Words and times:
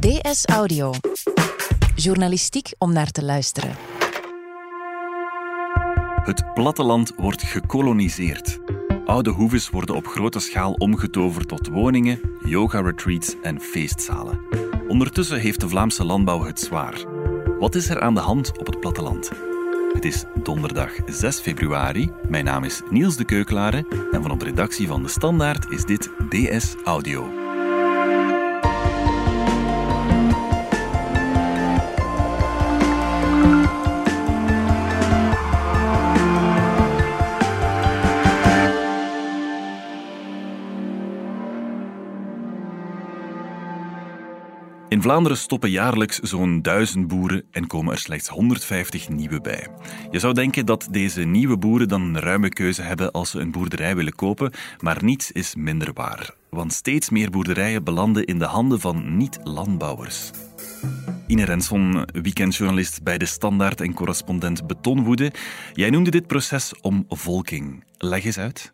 DS 0.00 0.46
Audio. 0.46 0.92
Journalistiek 1.94 2.72
om 2.78 2.92
naar 2.92 3.10
te 3.10 3.24
luisteren. 3.24 3.76
Het 6.22 6.54
platteland 6.54 7.12
wordt 7.16 7.42
gekoloniseerd. 7.42 8.58
Oude 9.04 9.30
hoeves 9.30 9.70
worden 9.70 9.94
op 9.94 10.06
grote 10.06 10.38
schaal 10.38 10.72
omgetoverd 10.72 11.48
tot 11.48 11.68
woningen, 11.68 12.20
yoga-retreats 12.44 13.34
en 13.42 13.60
feestzalen. 13.60 14.40
Ondertussen 14.88 15.40
heeft 15.40 15.60
de 15.60 15.68
Vlaamse 15.68 16.04
landbouw 16.04 16.44
het 16.44 16.60
zwaar. 16.60 17.04
Wat 17.58 17.74
is 17.74 17.88
er 17.88 18.00
aan 18.00 18.14
de 18.14 18.20
hand 18.20 18.58
op 18.58 18.66
het 18.66 18.80
platteland? 18.80 19.30
Het 19.92 20.04
is 20.04 20.24
donderdag 20.42 20.92
6 21.06 21.38
februari. 21.38 22.10
Mijn 22.28 22.44
naam 22.44 22.64
is 22.64 22.82
Niels 22.90 23.16
de 23.16 23.24
Keukelare 23.24 24.08
en 24.12 24.22
van 24.22 24.38
de 24.38 24.44
redactie 24.44 24.86
van 24.86 25.02
De 25.02 25.08
Standaard 25.08 25.70
is 25.70 25.84
dit 25.84 26.10
DS 26.28 26.74
Audio. 26.84 27.39
In 45.00 45.06
Vlaanderen 45.06 45.38
stoppen 45.38 45.70
jaarlijks 45.70 46.18
zo'n 46.18 46.62
duizend 46.62 47.08
boeren 47.08 47.44
en 47.50 47.66
komen 47.66 47.92
er 47.92 47.98
slechts 47.98 48.28
150 48.28 49.08
nieuwe 49.08 49.40
bij. 49.40 49.68
Je 50.10 50.18
zou 50.18 50.34
denken 50.34 50.66
dat 50.66 50.88
deze 50.90 51.20
nieuwe 51.20 51.58
boeren 51.58 51.88
dan 51.88 52.02
een 52.02 52.18
ruime 52.18 52.48
keuze 52.48 52.82
hebben 52.82 53.10
als 53.10 53.30
ze 53.30 53.40
een 53.40 53.50
boerderij 53.50 53.96
willen 53.96 54.14
kopen, 54.14 54.52
maar 54.78 55.04
niets 55.04 55.32
is 55.32 55.54
minder 55.54 55.92
waar. 55.92 56.34
Want 56.50 56.72
steeds 56.72 57.10
meer 57.10 57.30
boerderijen 57.30 57.84
belanden 57.84 58.24
in 58.24 58.38
de 58.38 58.44
handen 58.44 58.80
van 58.80 59.16
niet-landbouwers. 59.16 60.30
Ine 61.26 61.44
Renson, 61.44 62.04
weekendjournalist 62.12 63.02
bij 63.02 63.18
De 63.18 63.26
Standaard 63.26 63.80
en 63.80 63.94
correspondent 63.94 64.66
Betonwoede. 64.66 65.32
Jij 65.72 65.90
noemde 65.90 66.10
dit 66.10 66.26
proces 66.26 66.74
omvolking. 66.80 67.84
Leg 67.98 68.24
eens 68.24 68.38
uit. 68.38 68.72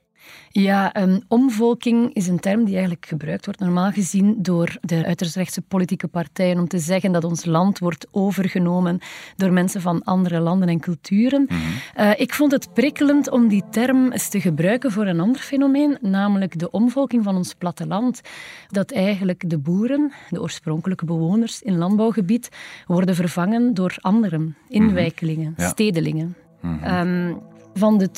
Ja, 0.50 0.96
um, 1.02 1.20
omvolking 1.28 2.14
is 2.14 2.28
een 2.28 2.40
term 2.40 2.64
die 2.64 2.74
eigenlijk 2.74 3.06
gebruikt 3.06 3.44
wordt, 3.44 3.60
normaal 3.60 3.90
gezien, 3.90 4.34
door 4.38 4.76
de 4.80 5.04
uiterst 5.06 5.36
rechtse 5.36 5.62
politieke 5.62 6.08
partijen 6.08 6.58
om 6.58 6.68
te 6.68 6.78
zeggen 6.78 7.12
dat 7.12 7.24
ons 7.24 7.44
land 7.44 7.78
wordt 7.78 8.06
overgenomen 8.10 8.98
door 9.36 9.52
mensen 9.52 9.80
van 9.80 10.02
andere 10.04 10.40
landen 10.40 10.68
en 10.68 10.80
culturen. 10.80 11.48
uh, 11.96 12.10
ik 12.16 12.34
vond 12.34 12.52
het 12.52 12.72
prikkelend 12.74 13.30
om 13.30 13.48
die 13.48 13.62
term 13.70 14.12
eens 14.12 14.28
te 14.28 14.40
gebruiken 14.40 14.92
voor 14.92 15.06
een 15.06 15.20
ander 15.20 15.40
fenomeen, 15.40 15.98
namelijk 16.00 16.58
de 16.58 16.70
omvolking 16.70 17.24
van 17.24 17.36
ons 17.36 17.54
platteland. 17.54 18.20
Dat 18.68 18.92
eigenlijk 18.92 19.50
de 19.50 19.58
boeren, 19.58 20.12
de 20.30 20.40
oorspronkelijke 20.40 21.04
bewoners 21.04 21.62
in 21.62 21.78
landbouwgebied, 21.78 22.48
worden 22.86 23.14
vervangen 23.14 23.74
door 23.74 23.96
anderen, 24.00 24.56
inwijkelingen, 24.68 25.48
mm 25.48 25.54
-hmm. 25.56 25.64
ja. 25.64 25.70
stedelingen. 25.70 26.36
Mm 26.60 26.78
-hmm. 26.82 27.08
um, 27.08 27.38
van 27.78 27.98
de 27.98 28.08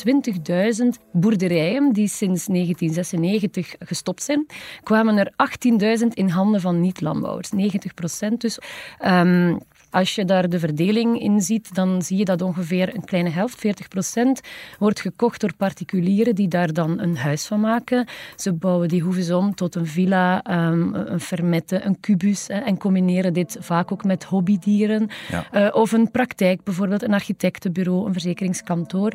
20.000 0.83 1.05
boerderijen 1.13 1.93
die 1.93 2.09
sinds 2.09 2.47
1996 2.47 3.75
gestopt 3.79 4.23
zijn, 4.23 4.47
kwamen 4.83 5.17
er 5.19 5.33
18.000 6.01 6.07
in 6.09 6.29
handen 6.29 6.61
van 6.61 6.81
niet-landbouwers. 6.81 7.51
90 7.51 7.95
procent 7.95 8.41
dus. 8.41 8.59
Um, 9.05 9.59
als 9.91 10.15
je 10.15 10.25
daar 10.25 10.49
de 10.49 10.59
verdeling 10.59 11.21
in 11.21 11.41
ziet, 11.41 11.75
dan 11.75 12.03
zie 12.03 12.17
je 12.17 12.25
dat 12.25 12.43
ongeveer 12.43 12.95
een 12.95 13.05
kleine 13.05 13.31
helft, 13.31 13.61
40 13.61 13.89
procent, 13.89 14.41
wordt 14.79 15.01
gekocht 15.01 15.41
door 15.41 15.55
particulieren 15.57 16.35
die 16.35 16.49
daar 16.49 16.73
dan 16.73 17.01
een 17.01 17.17
huis 17.17 17.47
van 17.47 17.61
maken. 17.61 18.07
Ze 18.37 18.53
bouwen 18.53 18.89
die 18.89 19.03
hoeven 19.03 19.37
om 19.37 19.55
tot 19.55 19.75
een 19.75 19.87
villa, 19.87 20.45
um, 20.69 20.95
een 20.95 21.21
fermette, 21.21 21.85
een 21.85 22.01
kubus 22.01 22.49
en 22.49 22.79
combineren 22.79 23.33
dit 23.33 23.57
vaak 23.61 23.93
ook 23.93 24.05
met 24.05 24.25
hobbydieren. 24.25 25.09
Ja. 25.29 25.47
Uh, 25.53 25.75
of 25.75 25.93
een 25.93 26.11
praktijk, 26.11 26.65
bijvoorbeeld 26.65 27.03
een 27.03 27.15
architectenbureau, 27.15 28.07
een 28.07 28.13
verzekeringskantoor. 28.13 29.13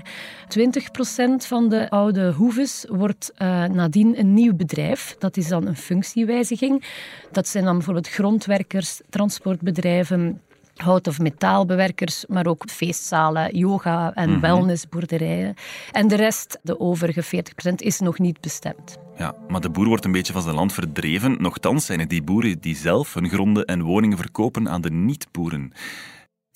20 0.48 0.92
procent 0.92 1.46
van 1.46 1.70
de 1.70 1.90
oude 1.90 2.32
hoeves 2.32 2.86
wordt 2.90 3.32
uh, 3.38 3.66
nadien 3.66 4.20
een 4.20 4.34
nieuw 4.34 4.56
bedrijf. 4.56 5.16
Dat 5.20 5.38
is 5.38 5.48
dan 5.48 5.68
een 5.68 5.76
functiewijziging. 5.76 6.84
Dat 7.32 7.48
zijn 7.48 7.64
dan 7.64 7.76
bijvoorbeeld 7.76 8.08
grondwerkers, 8.08 9.02
transportbedrijven, 9.10 10.42
hout- 10.76 11.08
of 11.08 11.20
metaalbewerkers, 11.20 12.26
maar 12.28 12.46
ook 12.46 12.64
feestzalen, 12.70 13.58
yoga 13.58 14.14
en 14.14 14.28
mm 14.28 14.32
-hmm. 14.32 14.42
wellnessboerderijen. 14.42 15.56
En 15.92 16.08
de 16.08 16.16
rest, 16.16 16.60
de 16.62 16.80
overige 16.80 17.24
40%, 17.24 17.74
is 17.76 18.00
nog 18.00 18.20
niet 18.20 18.42
bestemd. 18.42 18.98
Ja, 19.18 19.36
maar 19.48 19.62
de 19.62 19.70
boer 19.70 19.88
wordt 19.88 20.06
een 20.06 20.12
beetje 20.12 20.34
van 20.34 20.42
zijn 20.42 20.56
land 20.56 20.74
verdreven. 20.74 21.36
Nochtans 21.40 21.86
zijn 21.86 22.00
het 22.00 22.10
die 22.10 22.24
boeren 22.24 22.60
die 22.60 22.76
zelf 22.76 23.14
hun 23.14 23.30
gronden 23.30 23.66
en 23.66 23.82
woningen 23.82 24.18
verkopen 24.18 24.70
aan 24.70 24.82
de 24.82 24.92
niet-boeren. 24.92 25.72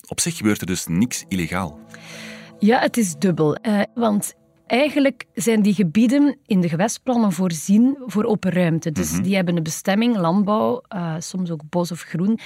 Op 0.08 0.20
zich 0.20 0.36
gebeurt 0.36 0.60
er 0.60 0.66
dus 0.66 0.86
niks 0.86 1.24
illegaal. 1.28 1.78
Ja, 2.58 2.78
het 2.78 2.96
is 2.96 3.14
dubbel. 3.14 3.56
Want 3.94 4.34
Eigenlijk 4.68 5.24
zijn 5.34 5.62
die 5.62 5.74
gebieden 5.74 6.36
in 6.46 6.60
de 6.60 6.68
gewestplannen 6.68 7.32
voorzien 7.32 7.98
voor 8.06 8.24
open 8.24 8.52
ruimte. 8.52 8.92
Dus 8.92 9.08
mm 9.08 9.14
-hmm. 9.14 9.24
die 9.24 9.34
hebben 9.34 9.56
een 9.56 9.62
bestemming, 9.62 10.16
landbouw, 10.16 10.82
uh, 10.94 11.14
soms 11.18 11.50
ook 11.50 11.60
bos 11.68 11.92
of 11.92 12.00
groen. 12.00 12.38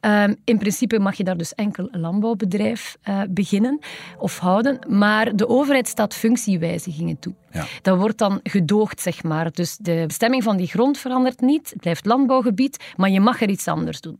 Uh, 0.00 0.24
in 0.44 0.58
principe 0.58 0.98
mag 0.98 1.14
je 1.14 1.24
daar 1.24 1.36
dus 1.36 1.54
enkel 1.54 1.88
een 1.90 2.00
landbouwbedrijf 2.00 2.96
uh, 3.08 3.20
beginnen 3.30 3.78
of 4.18 4.38
houden, 4.38 4.78
maar 4.88 5.36
de 5.36 5.48
overheid 5.48 5.88
staat 5.88 6.14
functiewijzigingen 6.14 7.18
toe. 7.18 7.34
Ja. 7.50 7.64
Dat 7.82 7.98
wordt 7.98 8.18
dan 8.18 8.40
gedoogd, 8.42 9.00
zeg 9.00 9.22
maar. 9.22 9.52
Dus 9.52 9.76
de 9.76 10.04
bestemming 10.06 10.42
van 10.42 10.56
die 10.56 10.66
grond 10.66 10.98
verandert 10.98 11.40
niet, 11.40 11.70
het 11.70 11.80
blijft 11.80 12.06
landbouwgebied, 12.06 12.92
maar 12.96 13.10
je 13.10 13.20
mag 13.20 13.40
er 13.40 13.48
iets 13.48 13.68
anders 13.68 14.00
doen. 14.00 14.18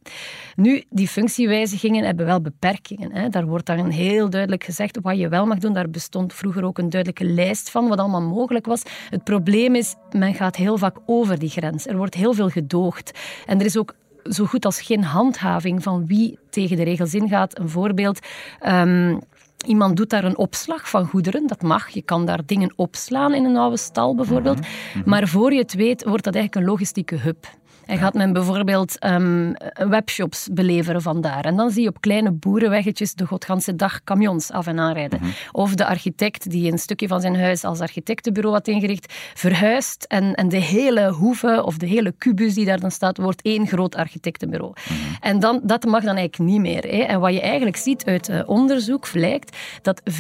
Nu, 0.56 0.84
die 0.90 1.08
functiewijzigingen 1.08 2.04
hebben 2.04 2.26
wel 2.26 2.40
beperkingen. 2.40 3.12
Hè. 3.12 3.28
Daar 3.28 3.46
wordt 3.46 3.66
dan 3.66 3.90
heel 3.90 4.30
duidelijk 4.30 4.64
gezegd 4.64 4.98
wat 5.02 5.18
je 5.18 5.28
wel 5.28 5.46
mag 5.46 5.58
doen. 5.58 5.72
Daar 5.72 5.90
bestond 5.90 6.32
vroeger 6.32 6.64
ook 6.64 6.78
een 6.78 6.90
duidelijke 6.90 7.24
lijst 7.24 7.42
van 7.52 7.88
wat 7.88 7.98
allemaal 7.98 8.22
mogelijk 8.22 8.66
was. 8.66 8.82
Het 9.10 9.24
probleem 9.24 9.74
is, 9.74 9.94
men 10.10 10.34
gaat 10.34 10.56
heel 10.56 10.78
vaak 10.78 10.96
over 11.06 11.38
die 11.38 11.50
grens. 11.50 11.86
Er 11.86 11.96
wordt 11.96 12.14
heel 12.14 12.32
veel 12.32 12.48
gedoogd. 12.48 13.18
En 13.46 13.58
er 13.58 13.66
is 13.66 13.76
ook 13.76 13.94
zo 14.24 14.44
goed 14.44 14.64
als 14.64 14.80
geen 14.80 15.04
handhaving 15.04 15.82
van 15.82 16.06
wie 16.06 16.38
tegen 16.50 16.76
de 16.76 16.84
regels 16.84 17.14
ingaat. 17.14 17.58
Een 17.58 17.68
voorbeeld. 17.68 18.18
Um, 18.66 19.20
Iemand 19.66 19.96
doet 19.96 20.10
daar 20.10 20.24
een 20.24 20.36
opslag 20.36 20.88
van 20.88 21.06
goederen, 21.06 21.46
dat 21.46 21.62
mag. 21.62 21.88
Je 21.88 22.02
kan 22.02 22.26
daar 22.26 22.40
dingen 22.46 22.72
opslaan 22.76 23.34
in 23.34 23.44
een 23.44 23.56
oude 23.56 23.76
stal 23.76 24.14
bijvoorbeeld. 24.14 24.56
Mm 24.58 24.64
-hmm. 24.92 25.02
Maar 25.04 25.28
voor 25.28 25.52
je 25.52 25.58
het 25.58 25.74
weet, 25.74 26.04
wordt 26.04 26.24
dat 26.24 26.34
eigenlijk 26.34 26.64
een 26.64 26.72
logistieke 26.72 27.16
hub. 27.16 27.46
En 27.86 27.98
gaat 27.98 28.14
men 28.14 28.32
bijvoorbeeld 28.32 29.04
um, 29.04 29.54
webshops 29.74 30.48
beleveren 30.52 31.02
vandaar. 31.02 31.44
En 31.44 31.56
dan 31.56 31.70
zie 31.70 31.82
je 31.82 31.88
op 31.88 32.00
kleine 32.00 32.32
boerenweggetjes 32.32 33.14
de 33.14 33.26
godganse 33.26 33.76
dag 33.76 34.04
camions 34.04 34.50
af 34.50 34.66
en 34.66 34.78
aanrijden. 34.78 35.18
Mm 35.18 35.26
-hmm. 35.26 35.34
Of 35.52 35.74
de 35.74 35.86
architect 35.86 36.50
die 36.50 36.72
een 36.72 36.78
stukje 36.78 37.08
van 37.08 37.20
zijn 37.20 37.36
huis 37.36 37.64
als 37.64 37.80
architectenbureau 37.80 38.56
had 38.56 38.68
ingericht, 38.68 39.12
verhuist 39.34 40.04
en, 40.08 40.34
en 40.34 40.48
de 40.48 40.56
hele 40.56 41.10
hoeve 41.10 41.62
of 41.64 41.76
de 41.76 41.86
hele 41.86 42.12
kubus 42.18 42.54
die 42.54 42.64
daar 42.64 42.80
dan 42.80 42.90
staat, 42.90 43.16
wordt 43.16 43.42
één 43.42 43.66
groot 43.66 43.96
architectenbureau. 43.96 44.72
Mm 44.72 44.96
-hmm. 44.96 45.16
En 45.20 45.40
dan, 45.40 45.60
dat 45.62 45.84
mag 45.84 46.02
dan 46.02 46.16
eigenlijk 46.16 46.50
niet 46.50 46.60
meer. 46.60 46.82
Hè. 46.82 47.02
En 47.02 47.20
wat 47.20 47.32
je 47.32 47.40
eigenlijk 47.40 47.76
ziet 47.76 48.04
uit 48.04 48.28
uh, 48.28 48.40
onderzoek 48.46 49.08
blijkt 49.12 49.56
dat 49.82 50.02
85% 50.10 50.14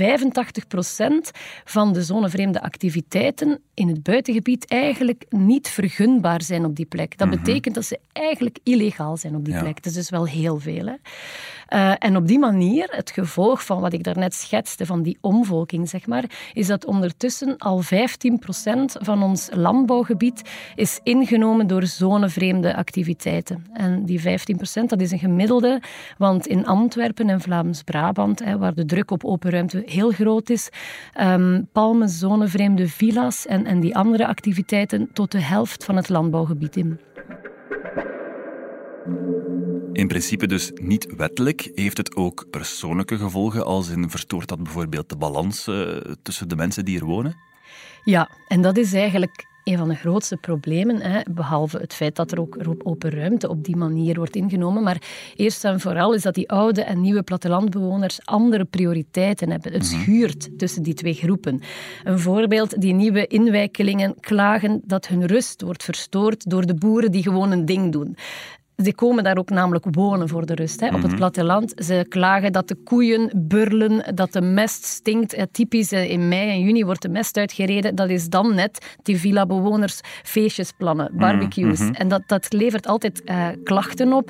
van 1.64 1.92
de 1.92 2.02
zonevreemde 2.02 2.62
activiteiten 2.62 3.60
in 3.74 3.88
het 3.88 4.02
buitengebied 4.02 4.66
eigenlijk 4.66 5.24
niet 5.28 5.68
vergunbaar 5.68 6.42
zijn 6.42 6.64
op 6.64 6.76
die 6.76 6.86
plek. 6.86 7.18
Dat 7.18 7.30
betekent 7.30 7.53
betekent 7.54 7.74
dat 7.74 7.84
ze 7.84 7.98
eigenlijk 8.12 8.58
illegaal 8.62 9.16
zijn 9.16 9.36
op 9.36 9.44
die 9.44 9.54
ja. 9.54 9.60
plek. 9.60 9.76
Dat 9.76 9.84
is 9.84 9.92
dus 9.92 10.10
wel 10.10 10.26
heel 10.26 10.58
veel. 10.58 10.86
Hè. 10.86 10.94
Uh, 11.68 11.92
en 11.98 12.16
op 12.16 12.26
die 12.26 12.38
manier, 12.38 12.88
het 12.90 13.10
gevolg 13.10 13.64
van 13.64 13.80
wat 13.80 13.92
ik 13.92 14.04
daarnet 14.04 14.34
schetste, 14.34 14.86
van 14.86 15.02
die 15.02 15.18
omvolking, 15.20 15.88
zeg 15.88 16.06
maar, 16.06 16.24
is 16.52 16.66
dat 16.66 16.84
ondertussen 16.84 17.58
al 17.58 17.82
15% 17.82 17.86
van 18.84 19.22
ons 19.22 19.48
landbouwgebied 19.52 20.42
is 20.74 21.00
ingenomen 21.02 21.66
door 21.66 21.86
zonevreemde 21.86 22.76
activiteiten. 22.76 23.66
En 23.72 24.04
die 24.04 24.20
15% 24.20 24.24
dat 24.86 25.00
is 25.00 25.10
een 25.10 25.18
gemiddelde, 25.18 25.80
want 26.18 26.46
in 26.46 26.66
Antwerpen 26.66 27.28
en 27.28 27.40
Vlaams-Brabant, 27.40 28.42
waar 28.58 28.74
de 28.74 28.84
druk 28.84 29.10
op 29.10 29.24
open 29.24 29.50
ruimte 29.50 29.82
heel 29.86 30.10
groot 30.10 30.50
is, 30.50 30.68
um, 31.20 31.68
palmen 31.72 32.08
zonevreemde 32.08 32.88
villa's 32.88 33.46
en, 33.46 33.66
en 33.66 33.80
die 33.80 33.96
andere 33.96 34.26
activiteiten 34.26 35.08
tot 35.12 35.32
de 35.32 35.40
helft 35.40 35.84
van 35.84 35.96
het 35.96 36.08
landbouwgebied 36.08 36.76
in. 36.76 36.98
In 39.92 40.08
principe 40.08 40.46
dus 40.46 40.70
niet 40.74 41.14
wettelijk. 41.16 41.70
Heeft 41.74 41.96
het 41.96 42.16
ook 42.16 42.46
persoonlijke 42.50 43.16
gevolgen, 43.16 43.64
als 43.64 43.88
in 43.88 44.10
verstoort 44.10 44.48
dat 44.48 44.62
bijvoorbeeld 44.62 45.08
de 45.08 45.16
balans 45.16 45.68
uh, 45.68 45.96
tussen 46.22 46.48
de 46.48 46.56
mensen 46.56 46.84
die 46.84 46.98
er 46.98 47.04
wonen? 47.04 47.36
Ja, 48.04 48.28
en 48.48 48.62
dat 48.62 48.76
is 48.76 48.92
eigenlijk 48.92 49.46
een 49.64 49.78
van 49.78 49.88
de 49.88 49.94
grootste 49.94 50.36
problemen, 50.36 51.00
hè, 51.00 51.20
behalve 51.30 51.78
het 51.78 51.94
feit 51.94 52.16
dat 52.16 52.32
er 52.32 52.40
ook 52.40 52.56
open 52.82 53.10
ruimte 53.10 53.48
op 53.48 53.64
die 53.64 53.76
manier 53.76 54.16
wordt 54.16 54.36
ingenomen. 54.36 54.82
Maar 54.82 55.02
eerst 55.36 55.64
en 55.64 55.80
vooral 55.80 56.14
is 56.14 56.22
dat 56.22 56.34
die 56.34 56.50
oude 56.50 56.82
en 56.82 57.00
nieuwe 57.00 57.22
plattelandbewoners 57.22 58.20
andere 58.24 58.64
prioriteiten 58.64 59.50
hebben. 59.50 59.72
Het 59.72 59.86
schuurt 59.86 60.58
tussen 60.58 60.82
die 60.82 60.94
twee 60.94 61.14
groepen. 61.14 61.60
Een 62.04 62.18
voorbeeld, 62.18 62.80
die 62.80 62.92
nieuwe 62.92 63.26
inwijkelingen 63.26 64.14
klagen 64.20 64.80
dat 64.84 65.06
hun 65.06 65.26
rust 65.26 65.62
wordt 65.62 65.84
verstoord 65.84 66.50
door 66.50 66.66
de 66.66 66.74
boeren 66.74 67.12
die 67.12 67.22
gewoon 67.22 67.50
een 67.50 67.64
ding 67.64 67.92
doen 67.92 68.16
Ze 68.82 68.94
komen 68.94 69.24
daar 69.24 69.38
ook 69.38 69.50
namelijk 69.50 69.84
wonen 69.90 70.28
voor 70.28 70.46
de 70.46 70.54
rust, 70.54 70.80
hè, 70.80 70.86
op 70.86 70.92
het 70.92 71.06
mhm. 71.06 71.16
platteland. 71.16 71.72
Ze 71.76 72.06
klagen 72.08 72.52
dat 72.52 72.68
de 72.68 72.74
koeien 72.74 73.30
burlen, 73.36 74.14
dat 74.14 74.32
de 74.32 74.40
mest 74.40 74.84
stinkt. 74.84 75.46
typisch 75.52 75.92
eh, 75.92 76.10
in 76.10 76.28
mei 76.28 76.50
en 76.50 76.60
juni 76.60 76.84
wordt 76.84 77.02
de 77.02 77.08
mest 77.08 77.36
uitgereden. 77.36 77.94
Dat 77.94 78.10
is 78.10 78.28
dan 78.28 78.54
net 78.54 78.96
die 79.02 79.16
villa-bewoners 79.16 80.00
feestjes 80.22 80.72
plannen, 80.72 81.08
mhm, 81.10 81.18
barbecues. 81.20 81.78
Mhm. 81.78 81.92
En 81.92 82.08
dat, 82.08 82.22
dat 82.26 82.52
levert 82.52 82.86
altijd 82.86 83.22
uh, 83.24 83.48
klachten 83.64 84.12
op. 84.12 84.28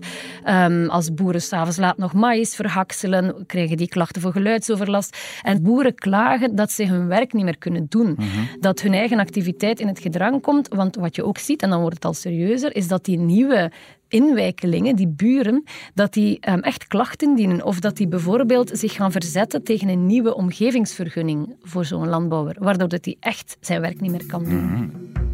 Um, 0.48 0.88
als 0.88 1.14
boeren 1.14 1.42
s'avonds 1.42 1.76
laat 1.76 1.98
nog 1.98 2.12
maïs 2.12 2.54
verhakselen, 2.54 3.46
krijgen 3.46 3.76
die 3.76 3.88
klachten 3.88 4.22
voor 4.22 4.32
geluidsoverlast. 4.32 5.18
En 5.42 5.62
boeren 5.62 5.94
klagen 5.94 6.54
dat 6.54 6.70
ze 6.70 6.86
hun 6.86 7.06
werk 7.06 7.32
niet 7.32 7.44
meer 7.44 7.58
kunnen 7.58 7.86
doen. 7.88 8.18
Dat 8.60 8.80
hun 8.80 8.94
eigen 8.94 9.18
activiteit 9.18 9.80
in 9.80 9.88
het 9.88 9.98
gedrang 9.98 10.42
komt. 10.42 10.68
Want 10.68 10.96
wat 10.96 11.16
je 11.16 11.24
ook 11.24 11.38
ziet, 11.38 11.62
en 11.62 11.70
dan 11.70 11.80
wordt 11.80 11.94
het 11.94 12.04
al 12.04 12.14
serieuzer, 12.14 12.76
is 12.76 12.88
dat 12.88 13.04
die 13.04 13.18
nieuwe 13.18 13.70
inwijkelingen, 14.14 14.96
die 14.96 15.08
buren, 15.08 15.64
dat 15.94 16.12
die 16.12 16.38
um, 16.48 16.60
echt 16.60 16.86
klachten 16.86 17.34
dienen. 17.34 17.64
Of 17.64 17.80
dat 17.80 17.96
die 17.96 18.08
bijvoorbeeld 18.08 18.70
zich 18.72 18.92
gaan 18.92 19.12
verzetten 19.12 19.62
tegen 19.62 19.88
een 19.88 20.06
nieuwe 20.06 20.34
omgevingsvergunning 20.34 21.54
voor 21.62 21.84
zo'n 21.84 22.08
landbouwer. 22.08 22.56
Waardoor 22.58 22.88
dat 22.88 23.02
die 23.02 23.16
echt 23.20 23.56
zijn 23.60 23.80
werk 23.80 24.00
niet 24.00 24.10
meer 24.10 24.26
kan 24.26 24.44
doen. 24.44 24.64
Mhm. 24.64 25.33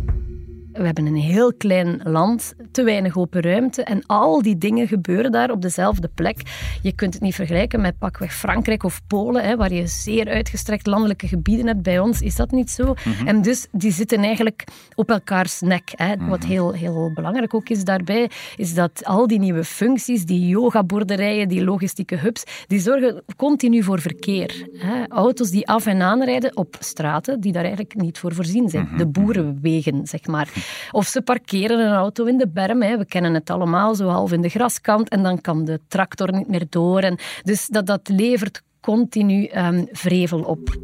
We 0.80 0.86
hebben 0.86 1.06
een 1.06 1.16
heel 1.16 1.54
klein 1.54 2.00
land, 2.04 2.54
te 2.72 2.82
weinig 2.82 3.16
open 3.16 3.40
ruimte 3.40 3.82
en 3.82 4.06
al 4.06 4.42
die 4.42 4.58
dingen 4.58 4.88
gebeuren 4.88 5.32
daar 5.32 5.50
op 5.50 5.62
dezelfde 5.62 6.10
plek. 6.14 6.42
Je 6.82 6.92
kunt 6.92 7.14
het 7.14 7.22
niet 7.22 7.34
vergelijken 7.34 7.80
met 7.80 7.98
pakweg 7.98 8.34
Frankrijk 8.34 8.84
of 8.84 9.00
Polen, 9.06 9.44
hè, 9.44 9.56
waar 9.56 9.72
je 9.72 9.86
zeer 9.86 10.28
uitgestrekt 10.28 10.86
landelijke 10.86 11.28
gebieden 11.28 11.66
hebt. 11.66 11.82
Bij 11.82 11.98
ons 11.98 12.20
is 12.20 12.36
dat 12.36 12.50
niet 12.50 12.70
zo. 12.70 12.94
Mhm. 13.04 13.26
En 13.26 13.42
dus 13.42 13.66
die 13.72 13.92
zitten 13.92 14.18
eigenlijk 14.18 14.64
op 14.94 15.10
elkaars 15.10 15.60
nek. 15.60 15.92
Hè. 15.94 16.16
Wat 16.16 16.38
mhm. 16.38 16.48
heel, 16.48 16.72
heel 16.72 17.10
belangrijk 17.14 17.54
ook 17.54 17.68
is 17.68 17.84
daarbij, 17.84 18.30
is 18.56 18.74
dat 18.74 19.04
al 19.04 19.26
die 19.26 19.38
nieuwe 19.38 19.64
functies, 19.64 20.24
die 20.24 20.48
yogaboerderijen, 20.48 21.48
die 21.48 21.64
logistieke 21.64 22.16
hubs, 22.16 22.44
die 22.66 22.80
zorgen 22.80 23.22
continu 23.36 23.82
voor 23.82 24.00
verkeer. 24.00 24.68
Hè. 24.72 25.08
Auto's 25.08 25.50
die 25.50 25.68
af 25.68 25.86
en 25.86 26.02
aanrijden 26.02 26.56
op 26.56 26.76
straten 26.78 27.40
die 27.40 27.52
daar 27.52 27.64
eigenlijk 27.64 27.94
niet 27.94 28.18
voor 28.18 28.34
voorzien 28.34 28.68
zijn. 28.68 28.88
De 28.96 29.06
boerenwegen, 29.06 30.06
zeg 30.06 30.26
maar. 30.26 30.68
Of 30.90 31.06
ze 31.06 31.22
parkeren 31.22 31.78
een 31.78 31.92
auto 31.92 32.24
in 32.24 32.38
de 32.38 32.48
berm. 32.48 32.82
Hè. 32.82 32.98
We 32.98 33.04
kennen 33.04 33.34
het 33.34 33.50
allemaal, 33.50 33.94
zo 33.94 34.08
half 34.08 34.32
in 34.32 34.40
de 34.40 34.48
graskant. 34.48 35.08
En 35.08 35.22
dan 35.22 35.40
kan 35.40 35.64
de 35.64 35.80
tractor 35.88 36.32
niet 36.32 36.48
meer 36.48 36.66
door. 36.68 37.00
En 37.00 37.18
dus 37.42 37.66
dat, 37.66 37.86
dat 37.86 38.08
levert 38.08 38.62
continu 38.80 39.50
um, 39.56 39.88
vrevel 39.92 40.40
op. 40.40 40.78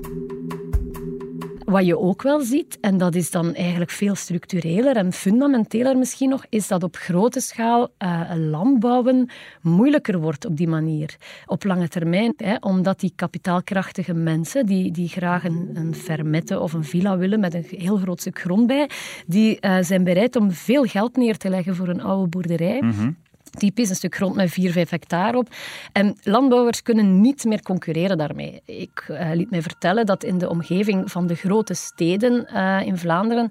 Wat 1.67 1.87
je 1.87 1.99
ook 1.99 2.23
wel 2.23 2.41
ziet, 2.41 2.79
en 2.81 2.99
dat 2.99 3.15
is 3.15 3.31
dan 3.31 3.55
eigenlijk 3.55 3.91
veel 3.91 4.15
structureler 4.15 4.97
en 4.97 5.13
fundamenteler 5.13 5.97
misschien 5.99 6.29
nog, 6.29 6.45
is 6.49 6.69
dat 6.69 6.83
op 6.83 6.97
grote 6.97 7.41
schaal 7.41 7.89
uh, 7.99 8.31
landbouwen 8.37 9.29
moeilijker 9.61 10.19
wordt 10.19 10.47
op 10.47 10.57
die 10.57 10.69
manier. 10.69 11.17
Op 11.47 11.65
lange 11.65 11.89
termijn, 11.89 12.33
hè, 12.37 12.57
omdat 12.61 13.01
die 13.01 13.13
kapitaalkrachtige 13.17 14.15
mensen, 14.15 14.67
die, 14.67 14.91
die 14.91 15.09
graag 15.09 15.45
een, 15.45 15.71
een 15.75 15.95
fermette 15.95 16.61
of 16.61 16.73
een 16.73 16.85
villa 16.85 17.17
willen 17.19 17.41
met 17.41 17.55
een 17.55 17.67
heel 17.69 17.97
groot 17.97 18.21
stuk 18.21 18.39
grond 18.39 18.67
bij, 18.67 18.91
die 19.27 19.59
uh, 19.61 19.77
zijn 19.81 20.05
bereid 20.05 20.37
om 20.37 20.51
veel 20.51 20.85
geld 20.85 21.17
neer 21.17 21.37
te 21.37 21.49
leggen 21.49 21.77
voor 21.77 21.89
een 21.89 22.03
oude 22.03 22.29
boerderij. 22.29 22.81
Mm 22.81 23.17
typisch, 23.59 23.89
een 23.89 23.97
stuk 23.97 24.15
grond 24.15 24.35
met 24.35 24.51
4, 24.51 24.73
5 24.73 24.91
hectare 24.91 25.39
op. 25.39 25.49
En 25.93 26.17
landbouwers 26.23 26.83
kunnen 26.83 27.21
niet 27.21 27.45
meer 27.45 27.63
concurreren 27.63 28.19
daarmee. 28.19 28.61
Ik 28.65 29.07
uh, 29.11 29.31
liet 29.33 29.51
mij 29.51 29.63
vertellen 29.63 30.07
dat 30.07 30.25
in 30.25 30.39
de 30.39 30.49
omgeving 30.49 31.11
van 31.11 31.27
de 31.27 31.35
grote 31.35 31.75
steden 31.75 32.49
uh, 32.53 32.87
in 32.87 32.99
Vlaanderen, 32.99 33.49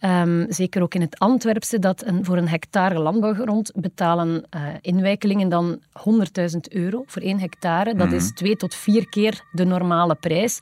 um, 0.00 0.46
zeker 0.48 0.82
ook 0.82 0.94
in 0.94 1.00
het 1.00 1.18
Antwerpse, 1.18 1.78
dat 1.78 2.06
een, 2.06 2.24
voor 2.24 2.36
een 2.36 2.48
hectare 2.48 2.98
landbouwgrond 2.98 3.72
betalen 3.74 4.44
uh, 4.54 4.62
inwijkelingen 4.80 5.48
dan 5.48 5.80
100.000 5.80 6.58
euro 6.68 7.02
voor 7.06 7.22
één 7.22 7.40
hectare. 7.40 7.94
Dat 7.94 8.12
is 8.12 8.24
mhm. 8.24 8.34
twee 8.34 8.56
tot 8.56 8.74
vier 8.74 9.08
keer 9.08 9.44
de 9.52 9.64
normale 9.64 10.14
prijs. 10.14 10.58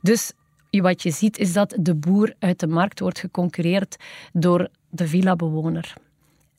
Dus 0.00 0.32
wat 0.70 1.02
je 1.02 1.10
ziet 1.10 1.38
is 1.38 1.52
dat 1.52 1.76
de 1.80 1.94
boer 1.94 2.34
uit 2.38 2.60
de 2.60 2.66
markt 2.66 3.00
wordt 3.00 3.18
geconcurreerd 3.18 3.96
door 4.32 4.68
de 4.90 5.06
villa-bewoner. 5.06 5.94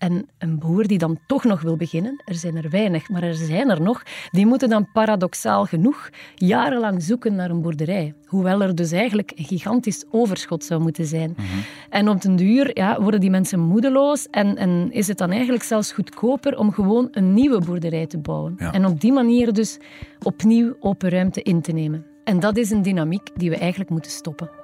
En 0.03 0.29
een 0.37 0.59
boer 0.59 0.87
die 0.87 0.97
dan 0.97 1.19
toch 1.27 1.43
nog 1.43 1.61
wil 1.61 1.75
beginnen, 1.75 2.21
er 2.25 2.35
zijn 2.35 2.55
er 2.55 2.69
weinig, 2.69 3.09
maar 3.09 3.23
er 3.23 3.33
zijn 3.33 3.69
er 3.69 3.81
nog, 3.81 4.03
die 4.31 4.45
moeten 4.45 4.69
dan 4.69 4.91
paradoxaal 4.91 5.65
genoeg 5.65 6.09
jarenlang 6.35 7.03
zoeken 7.03 7.35
naar 7.35 7.49
een 7.49 7.61
boerderij. 7.61 8.13
Hoewel 8.25 8.61
er 8.61 8.75
dus 8.75 8.91
eigenlijk 8.91 9.31
een 9.35 9.45
gigantisch 9.45 10.03
overschot 10.11 10.63
zou 10.63 10.81
moeten 10.81 11.05
zijn. 11.05 11.33
Mhm. 11.37 11.45
En 11.89 12.09
op 12.09 12.21
den 12.21 12.35
duur 12.35 12.77
ja, 12.77 13.01
worden 13.01 13.19
die 13.19 13.29
mensen 13.29 13.59
moedeloos 13.59 14.27
en, 14.29 14.57
en, 14.57 14.91
is 14.91 15.07
het 15.07 15.17
dan 15.17 15.31
eigenlijk 15.31 15.63
zelfs 15.63 15.91
goedkoper 15.91 16.57
om 16.57 16.71
gewoon 16.71 17.07
een 17.11 17.33
nieuwe 17.33 17.59
boerderij 17.59 18.07
te 18.07 18.17
bouwen. 18.17 18.57
En 18.57 18.85
op 18.85 19.01
die 19.01 19.11
manier 19.11 19.53
dus 19.53 19.77
opnieuw 20.23 20.75
open 20.79 21.09
ruimte 21.09 21.41
in 21.41 21.61
te 21.61 21.71
nemen. 21.71 22.05
En 22.23 22.39
dat 22.39 22.57
is 22.57 22.71
een 22.71 22.81
dynamiek 22.81 23.29
die 23.35 23.49
we 23.49 23.57
eigenlijk 23.57 23.89
moeten 23.89 24.11
stoppen. 24.11 24.62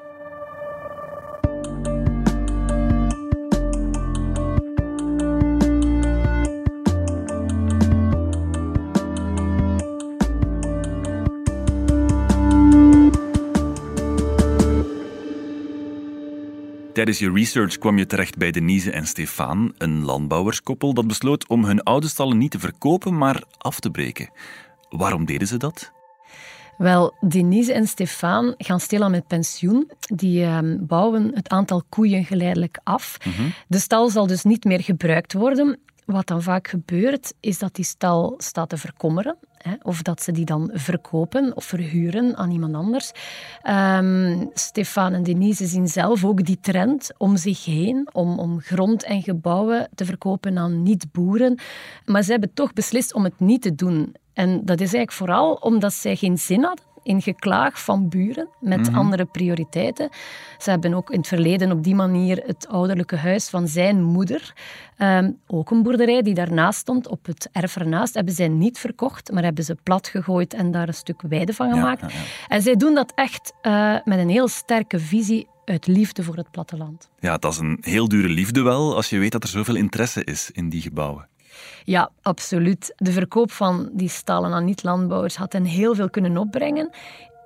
Tijdens 16.93 17.19
je 17.19 17.31
research 17.31 17.77
kwam 17.77 17.97
je 17.97 18.05
terecht 18.05 18.37
bij 18.37 18.51
Denise 18.51 18.91
en 18.91 19.07
Stefan, 19.07 19.73
een 19.77 20.03
landbouwerskoppel 20.03 20.93
dat 20.93 21.07
besloot 21.07 21.47
om 21.47 21.65
hun 21.65 21.83
oude 21.83 22.07
stallen 22.07 22.37
niet 22.37 22.51
te 22.51 22.59
verkopen, 22.59 23.17
maar 23.17 23.43
af 23.57 23.79
te 23.79 23.89
breken. 23.89 24.29
Waarom 24.89 25.25
deden 25.25 25.47
ze 25.47 25.57
dat? 25.57 25.91
Wel, 26.77 27.13
Denise 27.27 27.73
en 27.73 27.87
Stefan 27.87 28.53
gaan 28.57 28.79
stilaan 28.79 29.11
met 29.11 29.27
pensioen. 29.27 29.91
Die 29.99 30.43
ehm, 30.43 30.77
bouwen 30.79 31.31
het 31.35 31.49
aantal 31.49 31.83
koeien 31.89 32.25
geleidelijk 32.25 32.79
af. 32.83 33.17
Mhm. 33.25 33.49
De 33.67 33.79
stal 33.79 34.09
zal 34.09 34.27
dus 34.27 34.43
niet 34.43 34.63
meer 34.63 34.81
gebruikt 34.83 35.33
worden. 35.33 35.79
Wat 36.11 36.27
dan 36.27 36.41
vaak 36.41 36.67
gebeurt, 36.67 37.33
is 37.39 37.59
dat 37.59 37.75
die 37.75 37.85
stal 37.85 38.33
staat 38.37 38.69
te 38.69 38.77
verkommeren. 38.77 39.37
Hè, 39.57 39.73
of 39.81 40.01
dat 40.01 40.21
ze 40.21 40.31
die 40.31 40.45
dan 40.45 40.69
verkopen 40.73 41.55
of 41.55 41.65
verhuren 41.65 42.37
aan 42.37 42.51
iemand 42.51 42.75
anders. 42.75 43.11
Um, 43.67 44.49
Stefan 44.53 45.13
en 45.13 45.23
Denise 45.23 45.65
zien 45.65 45.87
zelf 45.87 46.25
ook 46.25 46.45
die 46.45 46.59
trend 46.61 47.11
om 47.17 47.37
zich 47.37 47.65
heen, 47.65 48.09
om, 48.11 48.39
om 48.39 48.61
grond 48.61 49.03
en 49.03 49.21
gebouwen 49.21 49.89
te 49.95 50.05
verkopen 50.05 50.57
aan 50.57 50.83
niet-boeren. 50.83 51.59
Maar 52.05 52.23
ze 52.23 52.31
hebben 52.31 52.53
toch 52.53 52.73
beslist 52.73 53.13
om 53.13 53.23
het 53.23 53.39
niet 53.39 53.61
te 53.61 53.75
doen. 53.75 54.15
En 54.33 54.65
dat 54.65 54.79
is 54.79 54.93
eigenlijk 54.93 55.11
vooral 55.11 55.53
omdat 55.53 55.93
zij 55.93 56.15
geen 56.15 56.37
zin 56.37 56.63
hadden 56.63 56.85
in 57.03 57.21
geklaag 57.21 57.83
van 57.83 58.09
buren 58.09 58.47
met 58.59 58.79
mhm. 58.79 58.95
andere 58.95 59.25
prioriteiten. 59.25 60.09
Ze 60.57 60.69
hebben 60.69 60.93
ook 60.93 61.09
in 61.09 61.17
het 61.17 61.27
verleden 61.27 61.71
op 61.71 61.83
die 61.83 61.95
manier 61.95 62.43
het 62.45 62.67
ouderlijke 62.67 63.15
huis 63.15 63.49
van 63.49 63.67
zijn 63.67 64.03
moeder, 64.03 64.53
ehm, 64.97 65.31
ook 65.47 65.71
een 65.71 65.83
boerderij 65.83 66.21
die 66.21 66.33
daarnaast 66.33 66.79
stond, 66.79 67.07
op 67.07 67.25
het 67.25 67.49
erf 67.51 67.75
ernaast, 67.75 68.13
hebben 68.13 68.33
zij 68.33 68.47
niet 68.47 68.79
verkocht, 68.79 69.31
maar 69.31 69.43
hebben 69.43 69.63
ze 69.63 69.75
plat 69.83 70.07
gegooid 70.07 70.53
en 70.53 70.71
daar 70.71 70.87
een 70.87 70.93
stuk 70.93 71.21
weide 71.21 71.53
van 71.53 71.71
gemaakt. 71.71 72.13
En 72.47 72.61
zij 72.61 72.75
doen 72.75 72.93
dat 72.93 73.11
echt 73.15 73.53
uh, 73.61 73.95
met 74.03 74.19
een 74.19 74.29
heel 74.29 74.47
sterke 74.47 74.99
visie 74.99 75.47
uit 75.65 75.87
liefde 75.87 76.23
voor 76.23 76.35
het 76.35 76.51
platteland. 76.51 77.09
Ja, 77.19 77.37
dat 77.37 77.51
is 77.51 77.57
een 77.57 77.77
heel 77.81 78.07
dure 78.07 78.29
liefde 78.29 78.61
wel, 78.61 78.95
als 78.95 79.09
je 79.09 79.17
weet 79.17 79.31
dat 79.31 79.43
er 79.43 79.49
zoveel 79.49 79.75
interesse 79.75 80.23
is 80.23 80.51
in 80.51 80.69
die 80.69 80.81
gebouwen. 80.81 81.27
Ja, 81.83 82.09
absoluut. 82.21 82.93
De 82.95 83.11
verkoop 83.11 83.51
van 83.51 83.89
die 83.93 84.09
stallen 84.09 84.53
aan 84.53 84.65
niet-landbouwers 84.65 85.35
had 85.35 85.53
hen 85.53 85.65
heel 85.65 85.95
veel 85.95 86.09
kunnen 86.09 86.37
opbrengen 86.37 86.89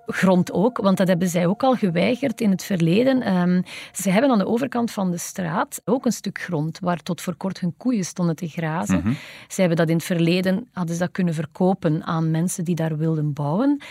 grond 0.06 0.52
ook, 0.52 0.78
want 0.78 0.98
dat 0.98 1.08
hebben 1.08 1.28
zij 1.28 1.48
ook 1.48 1.64
al 1.64 1.76
geweigerd 1.76 2.42
in 2.42 2.50
het 2.50 2.64
verleden. 2.64 3.36
Um, 3.38 3.64
ze 3.92 4.10
hebben 4.10 4.32
aan 4.32 4.38
de 4.38 4.48
overkant 4.48 4.92
van 4.92 5.12
de 5.12 5.18
straat 5.18 5.82
ook 5.86 6.06
een 6.06 6.12
stuk 6.12 6.42
grond 6.42 6.80
waar 6.80 7.04
tot 7.04 7.22
voor 7.22 7.36
kort 7.36 7.60
hun 7.60 7.74
koeien 7.78 8.06
stonden 8.06 8.36
te 8.36 8.48
grazen. 8.48 9.02
Mm 9.04 9.16
Ze 9.48 9.60
hebben 9.60 9.78
dat 9.78 9.90
in 9.90 9.96
het 9.96 10.06
verleden 10.06 10.68
hadden 10.72 10.96
ze 10.96 11.02
dat 11.02 11.12
kunnen 11.12 11.34
verkopen 11.34 12.04
aan 12.04 12.32
mensen 12.32 12.64
die 12.64 12.76
daar 12.76 12.98
wilden 12.98 13.34
bouwen. 13.34 13.82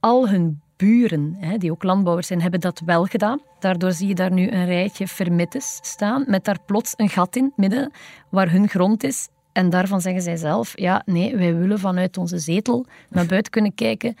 Al 0.00 0.28
hun 0.28 0.60
buren, 0.76 1.36
hè, 1.38 1.56
die 1.56 1.70
ook 1.70 1.82
landbouwers 1.82 2.26
zijn, 2.26 2.40
hebben 2.40 2.60
dat 2.60 2.82
wel 2.84 3.04
gedaan. 3.04 3.40
Daardoor 3.58 3.92
zie 3.92 4.08
je 4.08 4.14
daar 4.14 4.32
nu 4.32 4.50
een 4.50 4.66
rijtje 4.66 5.08
vermittes 5.08 5.78
staan 5.82 6.24
met 6.26 6.44
daar 6.44 6.58
plots 6.66 6.92
een 6.96 7.08
gat 7.08 7.36
in 7.36 7.52
midden 7.56 7.90
waar 8.30 8.50
hun 8.50 8.68
grond 8.68 9.04
is 9.04 9.28
en 9.56 9.70
daarvan 9.70 10.00
zeggen 10.00 10.22
zij 10.22 10.36
zelf, 10.36 10.72
ja, 10.78 11.02
nee, 11.04 11.36
wij 11.36 11.54
willen 11.54 11.78
vanuit 11.78 12.16
onze 12.16 12.38
zetel 12.38 12.86
naar 13.08 13.26
buiten 13.26 13.52
kunnen 13.52 13.74
kijken 13.74 14.16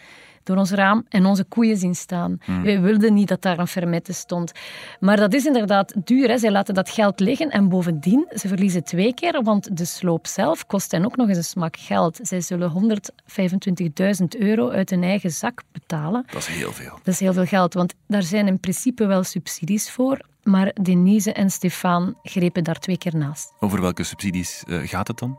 door 0.46 0.56
ons 0.56 0.70
raam 0.70 1.04
en 1.08 1.26
onze 1.26 1.44
koeien 1.44 1.76
zien 1.76 1.94
staan. 1.94 2.38
Hmm. 2.44 2.62
Wij 2.62 2.80
wilden 2.80 3.14
niet 3.14 3.28
dat 3.28 3.42
daar 3.42 3.58
een 3.58 3.66
fermette 3.66 4.12
stond. 4.12 4.52
Maar 5.00 5.16
dat 5.16 5.34
is 5.34 5.46
inderdaad 5.46 5.94
duur. 6.04 6.28
Hè. 6.28 6.38
Zij 6.38 6.50
laten 6.50 6.74
dat 6.74 6.90
geld 6.90 7.20
liggen 7.20 7.50
en 7.50 7.68
bovendien, 7.68 8.26
ze 8.34 8.48
verliezen 8.48 8.84
twee 8.84 9.14
keer, 9.14 9.42
want 9.42 9.76
de 9.76 9.84
sloop 9.84 10.26
zelf 10.26 10.66
kost 10.66 10.90
hen 10.90 11.04
ook 11.04 11.16
nog 11.16 11.28
eens 11.28 11.36
een 11.36 11.44
smak 11.44 11.76
geld. 11.76 12.18
Zij 12.22 12.40
zullen 12.40 12.98
125.000 14.20 14.24
euro 14.38 14.70
uit 14.70 14.90
hun 14.90 15.02
eigen 15.02 15.30
zak 15.30 15.62
betalen. 15.72 16.24
Dat 16.32 16.40
is 16.40 16.46
heel 16.46 16.72
veel. 16.72 16.98
Dat 17.02 17.14
is 17.14 17.20
heel 17.20 17.32
veel 17.32 17.46
geld, 17.46 17.74
want 17.74 17.94
daar 18.06 18.22
zijn 18.22 18.46
in 18.46 18.60
principe 18.60 19.06
wel 19.06 19.22
subsidies 19.22 19.90
voor. 19.90 20.20
Maar 20.42 20.72
Denise 20.82 21.32
en 21.32 21.50
Stefan 21.50 22.14
grepen 22.22 22.64
daar 22.64 22.78
twee 22.78 22.98
keer 22.98 23.16
naast. 23.16 23.52
Over 23.60 23.80
welke 23.80 24.02
subsidies 24.02 24.64
uh, 24.66 24.88
gaat 24.88 25.08
het 25.08 25.18
dan? 25.18 25.38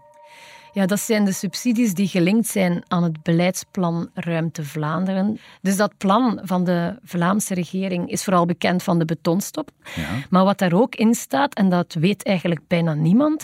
Ja, 0.78 0.86
dat 0.86 1.00
zijn 1.00 1.26
de 1.26 1.32
subsidies 1.32 1.94
die 1.94 2.08
gelinkt 2.08 2.48
zijn 2.48 2.84
aan 2.88 3.04
het 3.04 3.24
beleidsplan 3.24 4.10
Ruimte 4.14 4.64
Vlaanderen. 4.64 5.40
Dus 5.62 5.78
dat 5.78 5.98
plan 5.98 6.40
van 6.44 6.64
de 6.64 7.00
Vlaamse 7.04 7.54
regering 7.54 8.10
is 8.10 8.24
vooral 8.24 8.46
bekend 8.46 8.84
van 8.84 9.00
de 9.00 9.06
betonstop. 9.06 9.70
Ja. 9.96 10.08
Maar 10.30 10.44
wat 10.44 10.58
daar 10.58 10.74
ook 10.74 10.96
in 10.96 11.14
staat, 11.14 11.54
en 11.54 11.70
dat 11.70 11.94
weet 11.94 12.24
eigenlijk 12.24 12.62
bijna 12.68 12.94
niemand, 12.94 13.44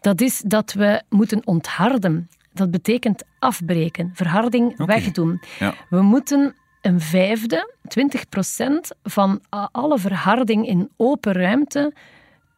dat 0.00 0.20
is 0.20 0.42
dat 0.46 0.72
we 0.72 1.02
moeten 1.08 1.46
ontharden. 1.46 2.28
Dat 2.52 2.70
betekent 2.70 3.22
afbreken, 3.38 4.10
verharding 4.14 4.86
wegdoen. 4.86 5.40
Ja. 5.58 5.74
We 5.88 6.02
moeten 6.02 6.54
een 6.80 7.00
vijfde, 7.00 7.74
20 7.88 8.28
procent 8.28 8.90
van 9.02 9.40
alle 9.72 9.98
verharding 9.98 10.66
in 10.66 10.90
open 10.96 11.32
ruimte 11.32 11.92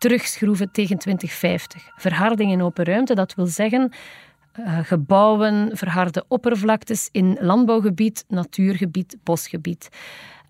terugschroeven 0.07 0.71
tegen 0.73 0.99
2050. 0.99 1.91
Verharding 1.97 2.53
in 2.53 2.63
open 2.63 2.85
ruimte, 2.85 3.15
dat 3.15 3.35
wil 3.35 3.47
zeggen 3.47 3.93
uh, 4.59 4.79
gebouwen, 4.83 5.77
verharde 5.77 6.25
oppervlaktes 6.29 7.09
in 7.13 7.37
landbouwgebied, 7.41 8.25
natuurgebied, 8.29 9.17
bosgebied. 9.23 9.89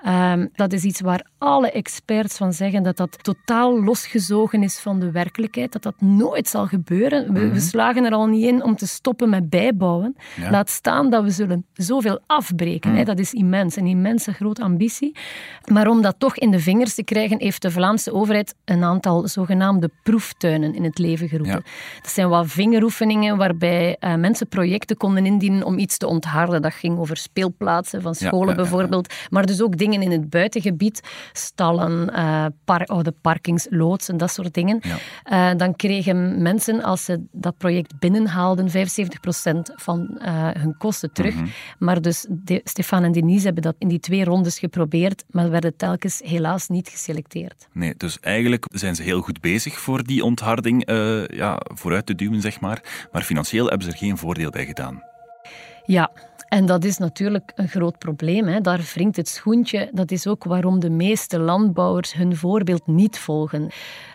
Um, 0.09 0.49
dat 0.55 0.73
is 0.73 0.83
iets 0.83 1.01
waar 1.01 1.27
alle 1.39 1.71
experts 1.71 2.37
van 2.37 2.53
zeggen 2.53 2.83
dat 2.83 2.97
dat 2.97 3.25
totaal 3.25 3.83
losgezogen 3.83 4.63
is 4.63 4.79
van 4.79 5.01
de 5.01 5.11
werkelijkheid, 5.11 5.73
dat 5.73 5.83
dat 5.83 6.01
nooit 6.01 6.49
zal 6.49 6.67
gebeuren. 6.67 7.33
We, 7.33 7.41
mhm. 7.41 7.59
slagen 7.59 8.05
er 8.05 8.13
al 8.13 8.27
niet 8.27 8.45
in 8.45 8.63
om 8.63 8.77
te 8.77 8.87
stoppen 8.87 9.29
met 9.29 9.51
bijbouwen. 9.51 10.17
Laat 10.51 10.71
staan 10.71 11.11
dat 11.11 11.23
we 11.23 11.31
zullen 11.31 11.67
zoveel 11.73 12.21
afbreken. 12.27 12.91
Hè. 12.91 12.97
Mhm. 12.97 13.05
Dat 13.07 13.19
is 13.19 13.33
immens, 13.33 13.77
een 13.77 13.87
immense 13.87 14.33
grote 14.33 14.63
ambitie. 14.63 15.17
Maar 15.73 15.89
om 15.89 16.03
dat 16.03 16.15
toch 16.19 16.37
in 16.37 16.51
de 16.51 16.61
vingers 16.61 16.95
te 16.95 17.05
krijgen, 17.05 17.41
heeft 17.41 17.63
de 17.63 17.71
Vlaamse 17.71 18.13
overheid 18.13 18.55
een 18.65 18.85
aantal 18.85 19.29
zogenaamde 19.29 19.91
proeftuinen 20.03 20.75
in 20.75 20.85
het 20.85 20.99
leven 20.99 21.29
geroepen. 21.29 21.65
Dat 22.03 22.11
zijn 22.11 22.29
wat 22.29 22.47
vingeroefeningen 22.47 23.37
waarbij 23.37 23.97
uh, 24.01 24.15
mensen 24.15 24.49
projecten 24.49 24.97
konden 24.97 25.27
indienen 25.27 25.65
om 25.65 25.79
iets 25.79 25.97
te 25.97 26.07
ontharden. 26.07 26.63
Dat 26.63 26.75
ging 26.75 26.99
over 26.99 27.17
speelplaatsen 27.17 28.03
van 28.03 28.15
scholen 28.15 28.57
bijvoorbeeld, 28.57 29.15
maar 29.31 29.47
dus 29.47 29.63
ook 29.63 29.77
dingen 29.77 29.95
in 30.03 30.11
het 30.11 30.31
buitengebied 30.31 31.01
stallen, 31.33 32.11
uh, 32.13 32.47
par 32.65 32.85
oude 32.85 33.13
parkings, 33.21 33.67
loodsen, 33.71 34.17
dat 34.17 34.31
soort 34.31 34.55
dingen. 34.55 34.81
Uh, 34.85 35.51
dan 35.57 35.77
kregen 35.77 36.43
mensen, 36.43 36.83
als 36.83 37.05
ze 37.05 37.25
dat 37.33 37.59
project 37.59 37.99
binnenhaalden, 37.99 38.69
75% 38.69 38.73
van 39.75 40.19
uh, 40.23 40.49
hun 40.53 40.77
kosten 40.79 41.13
terug. 41.13 41.35
Mhm. 41.35 41.47
Maar 41.79 42.03
dus 42.03 42.27
de, 42.29 42.61
Stefan 42.65 43.05
en 43.05 43.13
Denise 43.13 43.45
hebben 43.45 43.63
dat 43.63 43.75
in 43.79 43.89
die 43.89 44.01
twee 44.01 44.25
rondes 44.25 44.59
geprobeerd, 44.59 45.25
maar 45.31 45.51
werden 45.51 45.77
telkens 45.77 46.21
helaas 46.25 46.69
niet 46.69 46.89
geselecteerd. 46.89 47.69
Nee, 47.73 47.95
dus 47.97 48.21
eigenlijk 48.21 48.65
zijn 48.69 48.95
ze 48.95 49.03
heel 49.03 49.21
goed 49.21 49.41
bezig 49.41 49.79
voor 49.79 50.05
die 50.05 50.25
ontharding 50.25 50.85
ja, 51.35 51.61
vooruit 51.75 52.07
te 52.07 52.15
duwen, 52.15 52.41
zeg 52.41 52.61
maar. 52.61 53.09
Maar 53.13 53.23
financieel 53.23 53.67
hebben 53.67 53.87
ze 53.87 53.93
er 53.93 53.99
geen 53.99 54.19
voordeel 54.19 54.51
bij 54.51 54.67
gedaan. 54.67 55.03
Ja, 55.85 56.11
en 56.49 56.67
dat 56.67 56.85
is 56.85 56.99
natuurlijk 56.99 57.53
een 57.55 57.69
groot 57.69 57.99
probleem. 57.99 58.47
Hè. 58.47 58.61
Daar 58.61 58.91
wringt 58.95 59.17
het 59.17 59.29
schoentje. 59.29 59.91
Dat 59.93 60.11
is 60.11 60.27
ook 60.27 60.45
waarom 60.45 60.81
de 60.81 60.91
meeste 60.91 61.39
landbouwers 61.39 62.13
hun 62.13 62.37
voorbeeld 62.37 62.87
niet 62.87 63.19
volgen. 63.19 63.71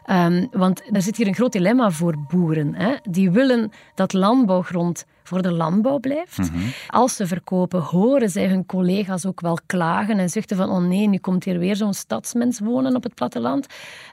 Um, 0.09 0.47
want 0.51 0.81
er 0.95 1.01
zit 1.01 1.17
hier 1.17 1.27
een 1.27 1.35
groot 1.35 1.51
dilemma 1.51 1.91
voor 1.91 2.15
boeren. 2.27 2.75
Hè. 2.75 2.95
Die 3.09 3.31
willen 3.31 3.71
dat 3.95 4.13
landbouwgrond 4.13 5.05
voor 5.31 5.41
de 5.41 5.51
landbouw 5.51 6.00
blijft. 6.00 6.38
Mhm. 6.38 6.59
Als 6.88 7.15
ze 7.15 7.27
verkopen, 7.27 7.81
horen 7.81 8.29
zij 8.29 8.47
hun 8.47 8.65
collega's 8.65 9.25
ook 9.25 9.41
wel 9.41 9.57
klagen 9.65 10.19
en 10.19 10.29
zuchten 10.29 10.57
van 10.57 10.69
oh 10.69 10.81
nee, 10.81 11.07
nu 11.07 11.17
komt 11.17 11.43
hier 11.43 11.59
weer 11.59 11.75
zo'n 11.75 11.93
stadsmens 11.93 12.59
wonen 12.59 12.95
op 12.95 13.03
het 13.03 13.13
platteland. 13.13 13.65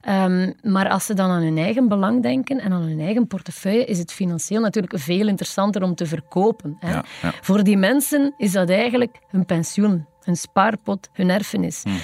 Um, 0.09 0.55
maar 0.63 0.89
als 0.89 1.07
ze 1.07 1.15
dan 1.15 1.31
aan 1.31 1.43
hun 1.43 1.59
eigen 1.59 1.89
belang 1.89 2.23
denken 2.23 2.61
en 2.61 2.73
aan 2.73 2.83
hun 2.83 3.01
eigen 3.01 3.27
portefeuille, 3.27 3.85
is 3.85 3.99
het 3.99 4.13
financieel 4.13 4.61
natuurlijk 4.61 4.99
veel 4.99 5.29
interessanter 5.29 5.83
om 5.83 5.95
te 5.95 6.07
verkopen. 6.07 6.77
Hè. 6.81 7.01
Voor 7.41 7.65
die 7.65 7.77
mensen 7.77 8.35
is 8.37 8.53
dat 8.53 8.71
eigenlijk 8.71 9.19
hun 9.29 9.45
pensioen 9.45 10.07
hun 10.29 10.37
spaarpot, 10.37 11.09
hun 11.13 11.31
erfenis. 11.31 11.83
Mm 11.85 11.97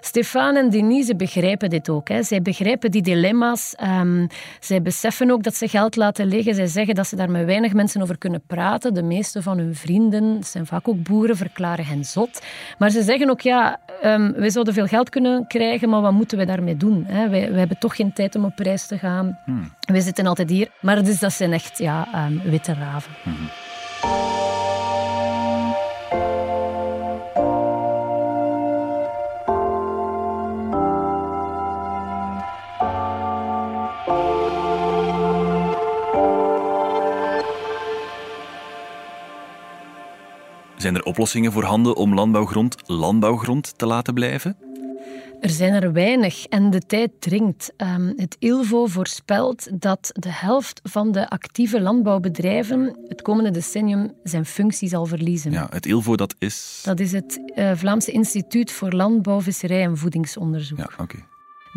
Stefan 0.00 0.56
en 0.56 0.70
Denise 0.70 1.16
begrijpen 1.16 1.70
dit 1.70 1.88
ook. 1.88 2.08
Hè. 2.08 2.22
Zij 2.22 2.42
begrijpen 2.42 2.90
die 2.90 3.02
dilemma's. 3.02 3.74
Um, 4.00 4.26
zij 4.60 4.82
beseffen 4.82 5.30
ook 5.30 5.42
dat 5.42 5.54
ze 5.54 5.68
geld 5.68 5.96
laten 5.96 6.26
liggen. 6.26 6.54
Zij 6.54 6.66
zeggen 6.66 6.94
dat 6.94 7.06
ze 7.06 7.16
daar 7.16 7.30
met 7.30 7.44
weinig 7.44 7.72
mensen 7.72 8.02
over 8.02 8.18
kunnen 8.18 8.42
praten. 8.46 8.94
De 8.94 9.02
meeste 9.02 9.42
van 9.42 9.58
hun 9.58 9.74
vrienden, 9.74 10.44
zijn 10.44 10.66
vaak 10.66 10.88
ook 10.88 11.02
boeren, 11.02 11.36
verklaren 11.36 11.84
hen 11.84 12.04
zot. 12.04 12.42
Maar 12.78 12.90
ze 12.90 13.02
zeggen 13.02 13.30
ook, 13.30 13.40
ja, 13.40 13.80
um, 14.04 14.32
wij 14.32 14.50
zouden 14.50 14.74
veel 14.74 14.86
geld 14.86 15.08
kunnen 15.08 15.46
krijgen, 15.46 15.88
maar 15.88 16.00
wat 16.00 16.12
moeten 16.12 16.38
we 16.38 16.44
daarmee 16.44 16.76
doen? 16.76 17.04
Hè? 17.06 17.28
Wij, 17.28 17.50
wij 17.50 17.58
hebben 17.58 17.78
toch 17.78 17.96
geen 17.96 18.12
tijd 18.12 18.34
om 18.34 18.44
op 18.44 18.58
reis 18.58 18.86
te 18.86 18.98
gaan. 18.98 19.38
Mm. 19.46 19.72
We 19.80 20.00
zitten 20.00 20.26
altijd 20.26 20.50
hier. 20.50 20.68
Maar 20.80 21.04
dus 21.04 21.18
dat 21.18 21.32
zijn 21.32 21.52
echt 21.52 21.78
ja, 21.78 22.26
um, 22.26 22.42
witte 22.44 22.74
raven. 22.74 23.12
Mhm. 23.24 23.61
Zijn 40.82 40.96
er 40.96 41.02
oplossingen 41.04 41.52
voorhanden 41.52 41.96
om 41.96 42.14
landbouwgrond 42.14 42.76
landbouwgrond 42.86 43.78
te 43.78 43.86
laten 43.86 44.14
blijven? 44.14 44.56
Er 45.40 45.50
zijn 45.50 45.72
er 45.82 45.92
weinig 45.92 46.46
en 46.46 46.70
de 46.70 46.80
tijd 46.80 47.10
dringt. 47.18 47.72
Ehm, 47.76 48.12
het 48.16 48.36
ILVO 48.38 48.86
voorspelt 48.86 49.80
dat 49.80 50.10
de 50.12 50.32
helft 50.32 50.80
van 50.82 51.12
de 51.12 51.30
actieve 51.30 51.80
landbouwbedrijven 51.80 52.96
het 53.08 53.22
komende 53.22 53.50
decennium 53.50 54.12
zijn 54.22 54.44
functie 54.44 54.88
zal 54.88 55.06
verliezen. 55.06 55.52
Ja, 55.52 55.66
het 55.70 55.86
ILVO 55.86 56.16
dat 56.16 56.34
is... 56.38 56.80
Dat 56.84 57.00
is 57.00 57.12
het 57.12 57.40
uh, 57.54 57.72
Vlaamse 57.74 58.12
Instituut 58.12 58.72
voor 58.72 58.92
Landbouw, 58.92 59.40
Visserij 59.40 59.82
en 59.82 59.96
Voedingsonderzoek. 59.98 60.78
Ja, 60.78 60.90
oké. 60.98 61.18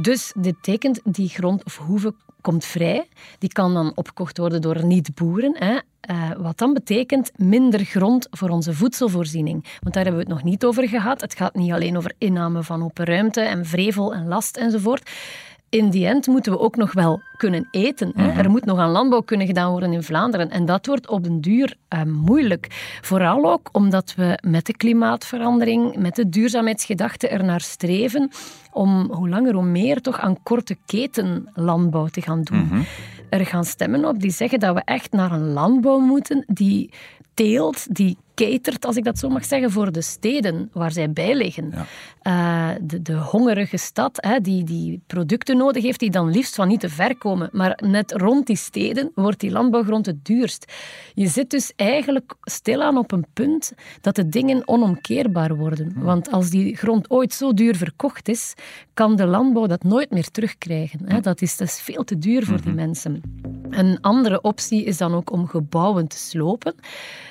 Dus 0.01 0.33
dit 0.37 0.55
tekent 0.61 0.99
die 1.03 1.29
grond 1.29 1.63
of 1.63 1.77
hoeve 1.77 2.13
komt 2.41 2.65
vrij. 2.65 3.07
Die 3.39 3.49
kan 3.49 3.73
dan 3.73 3.91
opgekocht 3.95 4.37
worden 4.37 4.61
door 4.61 4.85
niet-boeren. 4.85 5.83
Uh, 6.11 6.31
wat 6.37 6.57
dan 6.57 6.73
betekent 6.73 7.31
minder 7.35 7.79
grond 7.79 8.27
voor 8.31 8.49
onze 8.49 8.73
voedselvoorziening. 8.73 9.65
Want 9.81 9.93
daar 9.93 10.03
hebben 10.03 10.23
we 10.23 10.29
het 10.29 10.37
nog 10.37 10.43
niet 10.43 10.65
over 10.65 10.87
gehad. 10.87 11.21
Het 11.21 11.35
gaat 11.35 11.55
niet 11.55 11.71
alleen 11.71 11.97
over 11.97 12.13
inname 12.17 12.63
van 12.63 12.83
open 12.83 13.05
ruimte 13.05 13.41
en 13.41 13.65
vrevel 13.65 14.13
en 14.13 14.27
last 14.27 14.57
enzovoort 14.57 15.09
in 15.75 15.89
die 15.89 16.07
end 16.07 16.27
moeten 16.27 16.51
we 16.51 16.59
ook 16.59 16.75
nog 16.75 16.93
wel 16.93 17.21
kunnen 17.37 17.67
eten. 17.71 18.11
Hè? 18.15 18.27
Mhm. 18.27 18.37
Er 18.39 18.49
moet 18.49 18.65
nog 18.65 18.79
aan 18.79 18.89
landbouw 18.89 19.21
kunnen 19.21 19.47
gedaan 19.47 19.71
worden 19.71 19.93
in 19.93 20.03
Vlaanderen. 20.03 20.49
En 20.49 20.65
dat 20.65 20.85
wordt 20.85 21.07
op 21.07 21.23
den 21.23 21.41
duur 21.41 21.75
uh, 21.93 22.03
moeilijk. 22.03 22.97
Vooral 23.01 23.51
ook 23.51 23.69
omdat 23.71 24.13
we 24.15 24.39
met 24.47 24.65
de 24.65 24.77
klimaatverandering, 24.77 25.95
met 25.95 26.15
de 26.15 26.29
duurzaamheidsgedachte 26.29 27.27
er 27.27 27.43
naar 27.43 27.61
streven 27.61 28.29
om 28.71 29.11
hoe 29.11 29.29
langer 29.29 29.53
hoe 29.53 29.63
meer 29.63 30.01
toch 30.01 30.19
aan 30.19 30.43
korte 30.43 30.77
keten 30.85 31.49
landbouw 31.53 32.07
te 32.07 32.21
gaan 32.21 32.41
doen. 32.41 32.65
Mhm. 32.65 32.81
Er 33.29 33.45
gaan 33.45 33.65
stemmen 33.65 34.05
op 34.05 34.19
die 34.21 34.31
zeggen 34.31 34.59
dat 34.59 34.75
we 34.75 34.81
echt 34.85 35.11
naar 35.11 35.31
een 35.31 35.53
landbouw 35.53 35.99
moeten 35.99 36.43
die 36.47 36.91
teelt, 37.35 37.95
die 37.95 38.17
catert, 38.35 38.85
als 38.85 38.95
ik 38.95 39.03
dat 39.03 39.19
zo 39.19 39.29
mag 39.29 39.45
zeggen, 39.45 39.71
voor 39.71 39.91
de 39.91 40.01
steden 40.01 40.69
waar 40.73 40.91
zij 40.91 41.11
bij 41.11 41.35
liggen. 41.35 41.73
Eh, 42.21 42.69
de, 42.81 43.01
de, 43.01 43.13
hongerige 43.13 43.77
stad, 43.77 44.17
hè, 44.21 44.39
die, 44.39 44.63
die 44.63 45.01
producten 45.07 45.57
nodig 45.57 45.83
heeft, 45.83 45.99
die 45.99 46.09
dan 46.09 46.29
liefst 46.29 46.55
van 46.55 46.67
niet 46.67 46.79
te 46.79 46.89
ver 46.89 47.17
komen. 47.17 47.49
Maar 47.51 47.79
net 47.83 48.11
rond 48.11 48.47
die 48.47 48.55
steden 48.55 49.11
wordt 49.15 49.39
die 49.39 49.51
landbouwgrond 49.51 50.05
het 50.05 50.25
duurst. 50.25 50.73
Je 51.13 51.27
zit 51.27 51.49
dus 51.49 51.73
eigenlijk 51.75 52.33
stilaan 52.41 52.97
op 52.97 53.11
een 53.11 53.25
punt 53.33 53.71
dat 54.01 54.15
de 54.15 54.29
dingen 54.29 54.67
onomkeerbaar 54.67 55.55
worden. 55.55 55.93
Want 55.95 56.31
als 56.31 56.49
die 56.49 56.77
grond 56.77 57.09
ooit 57.09 57.33
zo 57.33 57.53
duur 57.53 57.75
verkocht 57.75 58.27
is, 58.27 58.53
kan 58.93 59.15
de 59.15 59.25
landbouw 59.25 59.67
dat 59.67 59.83
nooit 59.83 60.11
meer 60.11 60.31
terugkrijgen. 60.31 60.99
Hè. 61.05 61.19
Dat, 61.19 61.41
is, 61.41 61.57
dat 61.57 61.67
is 61.67 61.81
veel 61.81 62.03
te 62.03 62.17
duur 62.17 62.45
voor 62.45 62.61
die 62.61 62.71
mhm. 62.71 62.75
mensen. 62.75 63.21
Een 63.69 63.97
andere 64.01 64.41
optie 64.41 64.83
is 64.83 64.97
dan 64.97 65.13
ook 65.13 65.31
om 65.31 65.47
gebouwen 65.47 66.07
te 66.07 66.17
slopen. 66.17 66.75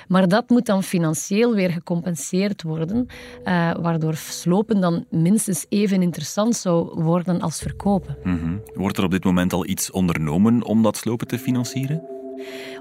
Maar 0.07 0.27
dat 0.27 0.49
moet 0.49 0.65
dan 0.65 0.83
financieel 0.83 1.53
weer 1.53 1.71
gecompenseerd 1.71 2.63
worden, 2.63 3.07
uh, 3.43 3.73
waardoor 3.81 4.15
slopen 4.15 4.81
dan 4.81 5.05
minstens 5.09 5.65
even 5.69 6.01
interessant 6.01 6.55
zou 6.55 7.01
worden 7.03 7.41
als 7.41 7.59
verkopen. 7.59 8.17
Mhm. 8.23 8.57
Wordt 8.73 8.97
er 8.97 9.03
op 9.03 9.11
dit 9.11 9.23
moment 9.23 9.53
al 9.53 9.67
iets 9.67 9.91
ondernomen 9.91 10.63
om 10.63 10.83
dat 10.83 10.97
slopen 10.97 11.27
te 11.27 11.39
financieren? 11.39 12.01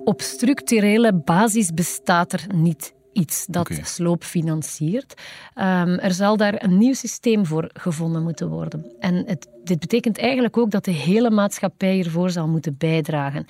Op 0.04 0.20
structurele 0.20 1.14
basis 1.14 1.70
bestaat 1.74 2.32
er 2.32 2.44
niet 2.54 2.94
iets 3.14 3.46
dat 3.46 3.70
sloop 3.82 4.24
financiert. 4.24 5.14
Um, 5.54 5.98
er 5.98 6.12
zal 6.12 6.36
daar 6.36 6.62
een 6.62 6.78
nieuw 6.78 6.94
systeem 6.94 7.46
voor 7.46 7.70
gevonden 7.72 8.22
moeten 8.22 8.48
worden. 8.48 8.92
En 8.98 9.14
het, 9.26 9.48
dit 9.64 9.78
betekent 9.78 10.18
eigenlijk 10.18 10.56
ook 10.56 10.70
dat 10.70 10.84
de 10.84 10.90
hele 10.90 11.30
maatschappij 11.30 11.94
hiervoor 11.94 12.30
zal 12.30 12.48
moeten 12.48 12.76
bijdragen. 12.78 13.46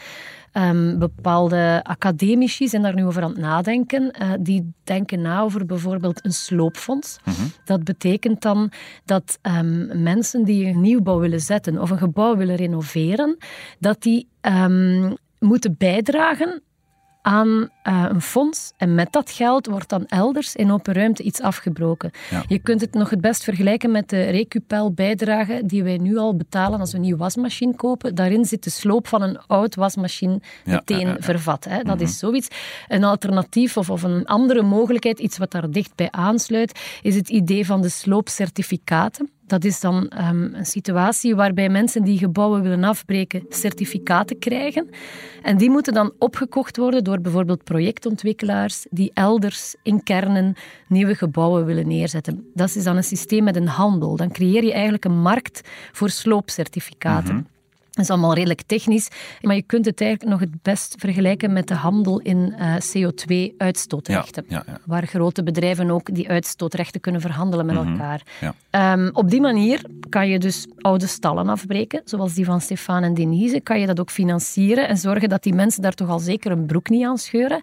Um, 0.52 0.99
bepaalde 0.99 1.80
academici 1.83 2.68
zijn 2.68 2.83
daar 2.83 2.94
nu 2.94 3.04
over 3.04 3.23
aan 3.23 3.30
het 3.30 3.38
nadenken. 3.38 4.14
Uh, 4.23 4.33
die 4.40 4.73
denken 4.85 5.21
na 5.21 5.40
over 5.40 5.66
bijvoorbeeld 5.66 6.25
een 6.25 6.33
sloopfonds. 6.33 7.18
Mhm. 7.25 7.47
Dat 7.64 7.85
betekent 7.85 8.42
dan 8.42 8.73
dat 9.04 9.38
um, 9.42 10.02
mensen 10.02 10.44
die 10.44 10.66
een 10.66 10.80
nieuwbouw 10.80 11.18
willen 11.18 11.40
zetten 11.40 11.80
of 11.80 11.90
een 11.90 11.99
gebouw 11.99 12.37
willen 12.37 12.56
renoveren, 12.56 13.37
dat 13.78 14.02
die 14.02 14.28
moeten 15.38 15.75
bijdragen 15.78 16.62
aan 17.25 17.49
uh, 17.49 18.04
een 18.09 18.21
fonds 18.21 18.73
en 18.76 18.95
met 18.95 19.12
dat 19.12 19.31
geld 19.31 19.66
wordt 19.66 19.88
dan 19.88 20.07
elders 20.07 20.54
in 20.54 20.73
open 20.73 20.95
ruimte 20.95 21.23
iets 21.23 21.40
afgebroken. 21.40 22.11
Ja. 22.31 22.45
Je 22.49 22.59
kunt 22.59 22.81
het 22.81 22.95
nog 22.95 23.11
het 23.11 23.21
best 23.21 23.45
vergelijken 23.45 23.90
met 23.90 24.11
de 24.11 24.23
Recupel-bijdrage 24.23 25.62
die 25.64 25.83
wij 25.83 25.97
nu 25.97 26.16
al 26.16 26.37
betalen 26.37 26.81
als 26.81 26.90
we 26.90 26.97
een 26.97 27.02
nieuwe 27.02 27.19
wasmachine 27.19 27.75
kopen. 27.75 28.14
Daarin 28.14 28.45
zit 28.45 28.64
de 28.64 28.71
sloop 28.71 29.09
van 29.09 29.23
een 29.23 29.38
oud 29.47 29.75
wasmachine 29.75 30.40
meteen 30.64 30.99
ja, 30.99 31.07
ja, 31.07 31.14
ja. 31.14 31.21
vervat. 31.21 31.64
Hè. 31.64 31.83
Dat 31.83 32.00
is 32.00 32.19
zoiets. 32.19 32.49
Een 32.88 33.04
alternatief 33.04 33.76
of, 33.76 33.90
of 33.90 34.02
een 34.02 34.26
andere 34.26 34.62
mogelijkheid, 34.62 35.19
iets 35.19 35.38
wat 35.38 35.50
daar 35.50 35.71
dicht 35.71 35.95
bij 35.95 36.11
aansluit, 36.11 36.81
is 37.02 37.14
het 37.14 37.28
idee 37.28 37.66
van 37.66 37.81
de 37.83 37.88
sloopcertificaten. 37.88 39.31
Dat 39.54 39.64
is 39.64 39.80
dan 39.80 40.08
ehm, 40.08 40.54
een 40.54 40.66
situatie 40.66 41.34
waarbij 41.34 41.68
mensen 41.68 42.04
die 42.04 42.18
gebouwen 42.18 42.62
willen 42.62 42.84
afbreken 42.84 43.46
certificaten 43.49 44.38
krijgen. 44.38 44.88
En 45.42 45.56
die 45.56 45.70
moeten 45.70 45.94
dan 45.94 46.12
opgekocht 46.18 46.76
worden 46.76 47.04
door 47.04 47.20
bijvoorbeeld 47.20 47.64
projectontwikkelaars 47.64 48.87
die 48.90 49.11
elders 49.12 49.75
in 49.82 50.02
kernen 50.02 50.54
nieuwe 50.88 51.14
gebouwen 51.14 51.64
willen 51.64 51.88
neerzetten. 51.88 52.50
Dat 52.54 52.75
is 52.75 52.84
dan 52.84 52.96
een 52.96 53.04
systeem 53.04 53.44
met 53.44 53.56
een 53.56 53.68
handel. 53.68 54.16
Dan 54.16 54.32
creëer 54.32 54.64
je 54.64 54.73
eigenlijk 54.73 55.04
een 55.04 55.20
markt 55.20 55.61
voor 55.92 56.11
sloopcertificaten. 56.11 57.46
Dat 57.94 58.04
is 58.04 58.10
allemaal 58.10 58.34
redelijk 58.34 58.62
technisch, 58.62 59.08
maar 59.40 59.54
je 59.54 59.62
kunt 59.62 59.84
het 59.84 60.00
eigenlijk 60.00 60.30
nog 60.30 60.40
het 60.40 60.62
best 60.62 60.94
vergelijken 60.98 61.52
met 61.52 61.68
de 61.68 61.74
handel 61.74 62.20
in 62.20 62.54
eh, 62.58 62.74
CO2-uitstootrechten. 62.74 64.44
Ja, 64.48 64.62
ja, 64.66 64.72
ja. 64.72 64.80
Waar 64.86 65.06
grote 65.06 65.42
bedrijven 65.42 65.90
ook 65.90 66.14
die 66.14 66.28
uitstootrechten 66.28 67.00
kunnen 67.00 67.20
verhandelen 67.20 67.66
met 67.66 67.76
elkaar. 67.76 68.22
Ja. 68.40 68.54
Ehm, 68.70 69.10
op 69.12 69.30
die 69.30 69.40
manier 69.40 69.84
kan 70.08 70.28
je 70.28 70.38
dus 70.38 70.66
oude 70.76 71.06
stallen 71.06 71.48
afbreken, 71.48 72.02
zoals 72.04 72.34
die 72.34 72.44
van 72.44 72.60
Stefan 72.60 73.02
en 73.02 73.14
Denise. 73.14 73.60
Kan 73.60 73.80
je 73.80 73.86
dat 73.86 74.00
ook 74.00 74.10
financieren 74.10 74.88
en 74.88 74.96
zorgen 74.96 75.28
dat 75.28 75.42
die 75.42 75.54
mensen 75.54 75.82
daar 75.82 75.94
toch 75.94 76.08
al 76.08 76.18
zeker 76.18 76.50
een 76.50 76.66
broek 76.66 76.88
niet 76.88 77.04
aan 77.04 77.18
scheuren. 77.18 77.60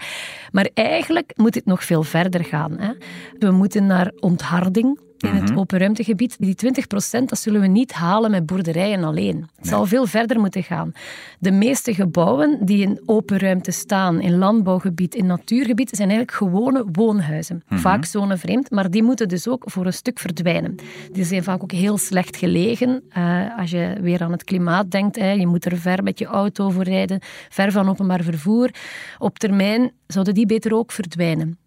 Maar 0.52 0.70
eigenlijk 0.74 1.32
moet 1.36 1.56
het 1.56 1.66
nog 1.66 1.84
veel 1.84 2.04
verder 2.04 2.44
gaan. 2.44 2.80
Hè. 2.80 2.92
We 3.40 3.52
moeten 3.52 3.86
naar 3.86 4.12
ontharding 4.20 5.00
in 5.22 5.34
het 5.36 5.56
openruimtegebied. 5.56 6.36
Die 6.40 6.56
20% 6.56 7.24
dat 7.26 7.40
zullen 7.40 7.62
we 7.62 7.68
niet 7.68 7.92
halen 7.92 8.32
met 8.32 8.46
boerderijen 8.46 9.04
alleen. 9.04 9.50
Het 9.56 9.68
zal 9.68 9.86
veel 9.86 10.06
verder 10.06 10.40
moeten 10.40 10.64
gaan. 10.64 10.92
De 11.40 11.52
meeste 11.52 11.94
gebouwen 11.94 12.58
die 12.62 12.82
in 12.82 13.02
open 13.06 13.38
ruimte 13.38 13.72
staan, 13.72 14.22
in 14.22 14.38
landbouwgebied, 14.38 15.16
in 15.16 15.26
natuurgebied, 15.26 15.90
zijn 15.90 16.10
eigenlijk 16.10 16.38
gewone 16.38 16.86
woonhuizen. 16.92 17.64
Vaak 17.70 18.06
zonevreemd, 18.06 18.72
maar 18.72 18.92
die 18.92 19.04
moeten 19.04 19.28
dus 19.28 19.48
ook 19.48 19.64
voor 19.66 19.86
een 19.86 19.94
stuk 19.94 20.20
verdwijnen. 20.20 20.76
Die 21.12 21.24
zijn 21.24 21.44
vaak 21.44 21.64
ook 21.64 21.72
heel 21.72 21.98
slecht 21.98 22.38
gelegen. 22.38 23.04
Eh, 23.10 23.58
als 23.58 23.72
je 23.72 23.98
weer 24.02 24.22
aan 24.24 24.32
het 24.32 24.44
klimaat 24.44 24.92
denkt, 24.92 25.16
hè, 25.16 25.32
je 25.32 25.48
moet 25.48 25.66
er 25.66 25.78
ver 25.78 26.04
met 26.04 26.20
je 26.20 26.26
auto 26.26 26.70
voor 26.70 26.84
rijden, 26.84 27.20
ver 27.50 27.72
van 27.72 27.90
openbaar 27.90 28.24
vervoer. 28.24 28.70
Op 29.18 29.40
termijn 29.40 29.92
zouden 30.08 30.34
die 30.34 30.46
beter 30.46 30.76
ook 30.76 30.92
verdwijnen 30.92 31.61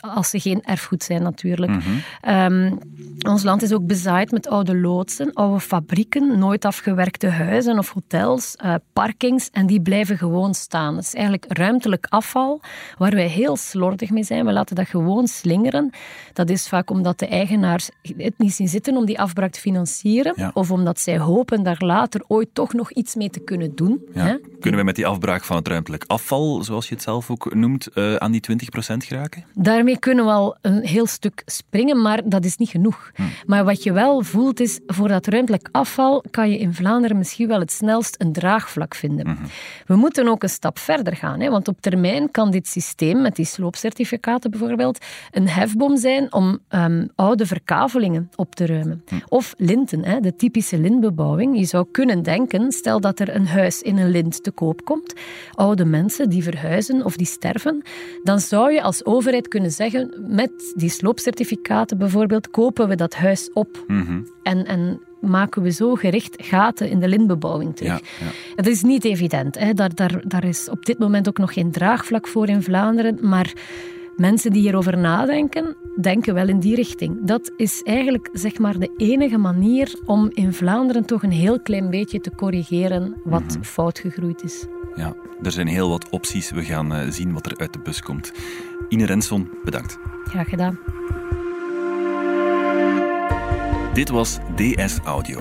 als 0.00 0.30
ze 0.30 0.40
geen 0.40 0.62
erfgoed 0.64 1.02
zijn 1.02 1.22
natuurlijk. 1.22 1.72
Ehm, 2.20 2.72
ons 3.28 3.42
land 3.42 3.62
is 3.62 3.72
ook 3.72 3.86
bezaaid 3.86 4.30
met 4.30 4.48
oude 4.48 4.76
loodsen, 4.76 5.32
oude 5.32 5.60
fabrieken, 5.60 6.38
nooit 6.38 6.64
afgewerkte 6.64 7.28
huizen 7.28 7.78
of 7.78 7.92
hotels, 7.92 8.54
eh, 8.56 8.74
parkings, 8.92 9.50
en 9.50 9.66
die 9.66 9.80
blijven 9.80 10.18
gewoon 10.18 10.54
staan. 10.54 10.94
Dat 10.94 11.04
is 11.04 11.14
eigenlijk 11.14 11.44
ruimtelijk 11.48 12.06
afval 12.08 12.60
waar 12.98 13.10
wij 13.14 13.26
heel 13.28 13.56
slordig 13.56 14.10
mee 14.10 14.24
zijn. 14.24 14.44
We 14.46 14.52
laten 14.52 14.76
dat 14.76 14.88
gewoon 14.88 15.26
slingeren. 15.26 15.90
Dat 16.32 16.50
is 16.50 16.68
vaak 16.68 16.90
omdat 16.90 17.18
de 17.18 17.26
eigenaars 17.26 17.88
het 18.16 18.34
niet 18.38 18.52
zien 18.54 18.68
zitten 18.68 18.96
om 18.96 19.04
die 19.06 19.20
afbraak 19.20 19.50
te 19.50 19.60
financieren, 19.60 20.32
Ja. 20.36 20.50
of 20.54 20.70
omdat 20.70 21.00
zij 21.00 21.18
hopen 21.18 21.62
daar 21.62 21.82
later 21.84 22.24
ooit 22.26 22.48
toch 22.52 22.72
nog 22.72 22.92
iets 22.92 23.14
mee 23.14 23.30
te 23.30 23.40
kunnen 23.40 23.74
doen. 23.74 24.00
Ja. 24.14 24.24
Hè? 24.24 24.36
Kunnen 24.60 24.80
we 24.80 24.86
met 24.86 24.96
die 24.96 25.06
afbraak 25.06 25.44
van 25.44 25.56
het 25.56 25.68
ruimtelijk 25.68 26.04
afval, 26.06 26.62
zoals 26.64 26.88
je 26.88 26.94
het 26.94 27.02
zelf 27.02 27.30
ook 27.30 27.54
noemt, 27.54 27.86
eh, 27.86 28.14
aan 28.14 28.32
die 28.32 28.40
20% 28.40 29.04
geraken? 29.04 29.44
Daarmee 29.66 29.98
kunnen 29.98 30.24
we 30.24 30.30
al 30.30 30.56
een 30.60 30.82
heel 30.82 31.06
stuk 31.06 31.42
springen, 31.46 32.02
maar 32.02 32.20
dat 32.24 32.44
is 32.44 32.56
niet 32.56 32.68
genoeg. 32.68 33.10
Maar 33.46 33.64
wat 33.64 33.82
je 33.82 33.92
wel 33.92 34.22
voelt 34.22 34.60
is, 34.60 34.80
voor 34.86 35.08
dat 35.08 35.26
ruimtelijk 35.26 35.68
afval 35.72 36.24
kan 36.30 36.50
je 36.50 36.58
in 36.58 36.74
Vlaanderen 36.74 37.16
misschien 37.16 37.48
wel 37.48 37.60
het 37.60 37.72
snelst 37.72 38.14
een 38.18 38.32
draagvlak 38.32 38.94
vinden. 38.94 39.38
We 39.86 39.96
moeten 39.96 40.28
ook 40.28 40.42
een 40.42 40.48
stap 40.48 40.78
verder 40.78 41.16
gaan, 41.16 41.40
hè, 41.40 41.50
want 41.50 41.68
op 41.68 41.80
termijn 41.80 42.30
kan 42.30 42.50
dit 42.50 42.66
systeem, 42.66 43.22
met 43.22 43.36
die 43.36 43.44
sloopcertificaten 43.44 44.50
bijvoorbeeld, 44.50 45.04
een 45.30 45.48
hefboom 45.48 45.96
zijn 45.96 46.32
om 46.32 46.58
ehm, 46.68 47.06
oude 47.14 47.46
verkavelingen 47.46 48.30
op 48.36 48.54
te 48.54 48.66
ruimen. 48.66 49.04
Of 49.28 49.54
linten, 49.56 50.04
hè, 50.04 50.20
de 50.20 50.36
typische 50.36 50.78
lintbebouwing. 50.78 51.58
Je 51.58 51.64
zou 51.64 51.86
kunnen 51.90 52.22
denken, 52.22 52.72
stel 52.72 53.00
dat 53.00 53.20
er 53.20 53.34
een 53.34 53.46
huis 53.46 53.82
in 53.82 53.98
een 53.98 54.10
lint 54.10 54.42
te 54.42 54.50
koop 54.50 54.84
komt, 54.84 55.14
oude 55.52 55.84
mensen 55.84 56.28
die 56.28 56.42
verhuizen 56.42 57.04
of 57.04 57.16
die 57.16 57.26
sterven, 57.26 57.82
dan 58.22 58.40
zou 58.40 58.72
je 58.72 58.82
als 58.82 59.04
overheid 59.04 59.48
kunnen 59.48 59.54
zeggen, 59.64 60.12
met 60.26 60.72
die 60.74 60.90
sloopcertificaten 60.90 61.98
bijvoorbeeld, 61.98 62.50
kopen 62.50 62.88
we 62.88 62.94
dat 62.94 63.14
huis 63.14 63.50
op. 63.52 63.84
Mhm. 63.86 64.20
En, 64.42 64.66
en 64.66 65.00
maken 65.20 65.62
we 65.62 65.70
zo 65.70 65.94
gericht 65.94 66.34
gaten 66.38 66.90
in 66.90 67.00
de 67.00 67.08
lintbebouwing 67.08 67.76
terug. 67.76 67.92
Ja, 67.92 68.26
ja. 68.26 68.32
Het 68.56 68.66
is 68.66 68.82
niet 68.82 69.04
evident. 69.04 69.58
Hè. 69.58 69.72
Daar, 69.72 69.94
daar, 69.94 70.22
daar 70.24 70.44
is 70.44 70.68
op 70.68 70.86
dit 70.86 70.98
moment 70.98 71.28
ook 71.28 71.38
nog 71.38 71.52
geen 71.52 71.70
draagvlak 71.70 72.26
voor 72.28 72.48
in 72.48 72.62
Vlaanderen. 72.62 73.18
Maar 73.20 73.52
mensen 74.16 74.52
die 74.52 74.62
hierover 74.62 74.98
nadenken, 74.98 75.76
denken 76.00 76.34
wel 76.34 76.48
in 76.48 76.60
die 76.60 76.74
richting. 76.74 77.18
Dat 77.22 77.52
is 77.56 77.82
eigenlijk 77.82 78.28
zeg 78.32 78.58
maar, 78.58 78.78
de 78.78 78.90
enige 78.96 79.38
manier 79.38 79.94
om 80.04 80.30
in 80.34 80.52
Vlaanderen 80.52 81.04
toch 81.04 81.22
een 81.22 81.30
heel 81.30 81.60
klein 81.60 81.90
beetje 81.90 82.20
te 82.20 82.30
corrigeren 82.36 83.14
wat 83.24 83.58
fout 83.62 83.98
gegroeid 83.98 84.42
is. 84.42 84.66
Ja, 84.94 85.14
er 85.42 85.52
zijn 85.52 85.66
heel 85.66 85.88
wat 85.88 86.10
opties. 86.10 86.50
We 86.50 86.64
gaan 86.64 86.94
eh, 86.94 87.10
zien 87.10 87.32
wat 87.32 87.46
er 87.46 87.58
uit 87.58 87.72
de 87.72 87.78
bus 87.78 88.02
komt. 88.02 88.32
Ine 88.88 89.06
Renson, 89.06 89.48
bedankt. 89.64 89.98
Graag 90.24 90.48
gedaan. 90.48 90.78
Dit 93.94 94.08
was 94.08 94.38
DS 94.56 94.98
Audio. 95.04 95.40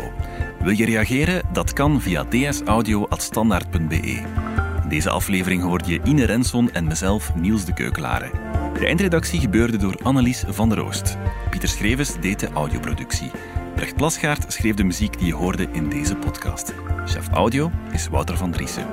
Wil 0.60 0.74
je 0.74 0.86
reageren? 0.86 1.42
Dat 1.54 1.74
kan 1.74 2.02
via 2.02 2.24
dsaudio.standaard.be. 2.24 4.64
Deze 4.88 5.10
aflevering 5.10 5.62
hoorde 5.62 5.92
je 5.92 6.00
Ine 6.04 6.26
Renson 6.26 6.72
en 6.72 6.88
mezelf, 6.88 7.36
Niels 7.36 7.66
de 7.66 7.74
Keukelare. 7.74 8.32
De 8.80 8.86
eindredactie 8.86 9.40
gebeurde 9.40 9.78
door 9.78 10.00
Annelies 10.04 10.44
van 10.48 10.70
der 10.70 10.86
Oost. 10.86 11.18
Pieter 11.50 11.70
Schrevens 11.70 12.20
deed 12.22 12.40
de 12.40 12.50
audioproductie. 12.54 13.32
Brecht 13.76 13.96
Plasgaard 13.96 14.54
schreef 14.54 14.76
de 14.76 14.84
muziek 14.84 15.18
die 15.18 15.28
je 15.28 15.34
hoorde 15.34 15.68
in 15.72 15.90
deze 15.90 16.16
podcast. 16.16 16.74
Chef 17.06 17.30
audio 17.30 17.72
is 17.92 18.08
Wouter 18.08 18.38
van 18.38 18.52
Driessen. 18.52 18.86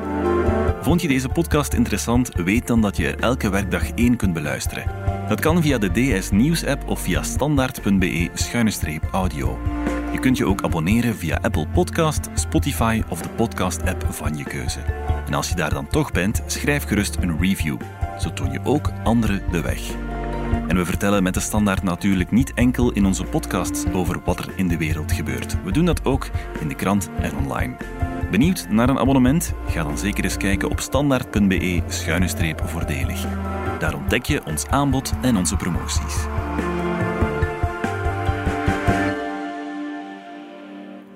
Vond 0.80 1.02
je 1.02 1.08
deze 1.08 1.28
podcast 1.28 1.72
interessant? 1.72 2.30
Weet 2.34 2.66
dan 2.66 2.80
dat 2.80 2.96
je 2.96 3.06
er 3.06 3.18
elke 3.18 3.50
werkdag 3.50 3.90
één 3.90 4.16
kunt 4.16 4.32
beluisteren. 4.32 4.84
Dat 5.28 5.40
kan 5.40 5.62
via 5.62 5.78
de 5.78 6.18
DS 6.18 6.30
Nieuws 6.30 6.64
app 6.64 6.88
of 6.88 7.00
via 7.00 7.22
standaard.be-audio. 7.22 9.58
Je 10.12 10.18
kunt 10.18 10.36
je 10.36 10.46
ook 10.46 10.62
abonneren 10.62 11.16
via 11.16 11.38
Apple 11.42 11.66
Podcast, 11.66 12.28
Spotify 12.34 13.02
of 13.08 13.22
de 13.22 13.28
podcast-app 13.28 14.06
van 14.10 14.36
je 14.36 14.44
keuze. 14.44 14.80
En 15.26 15.34
als 15.34 15.48
je 15.48 15.54
daar 15.54 15.74
dan 15.74 15.88
toch 15.88 16.10
bent, 16.10 16.42
schrijf 16.46 16.84
gerust 16.84 17.16
een 17.20 17.40
review. 17.40 17.76
Zo 18.18 18.32
toon 18.32 18.52
je 18.52 18.60
ook 18.64 18.90
anderen 19.04 19.42
de 19.50 19.60
weg. 19.60 19.80
En 20.68 20.76
we 20.76 20.84
vertellen 20.84 21.22
met 21.22 21.34
de 21.34 21.40
standaard 21.40 21.82
natuurlijk 21.82 22.30
niet 22.30 22.54
enkel 22.54 22.92
in 22.92 23.06
onze 23.06 23.24
podcasts 23.24 23.84
over 23.92 24.20
wat 24.24 24.38
er 24.38 24.52
in 24.56 24.68
de 24.68 24.76
wereld 24.76 25.12
gebeurt. 25.12 25.56
We 25.64 25.72
doen 25.72 25.84
dat 25.84 26.04
ook 26.04 26.30
in 26.60 26.68
de 26.68 26.74
krant 26.74 27.10
en 27.20 27.36
online. 27.36 27.76
Benieuwd 28.30 28.66
naar 28.70 28.88
een 28.88 28.98
abonnement? 28.98 29.52
Ga 29.66 29.82
dan 29.82 29.98
zeker 29.98 30.24
eens 30.24 30.36
kijken 30.36 30.70
op 30.70 30.80
standaard.be-voordelig. 30.80 33.26
Daar 33.78 33.94
ontdek 33.94 34.24
je 34.24 34.44
ons 34.44 34.66
aanbod 34.66 35.12
en 35.22 35.36
onze 35.36 35.56
promoties. 35.56 36.26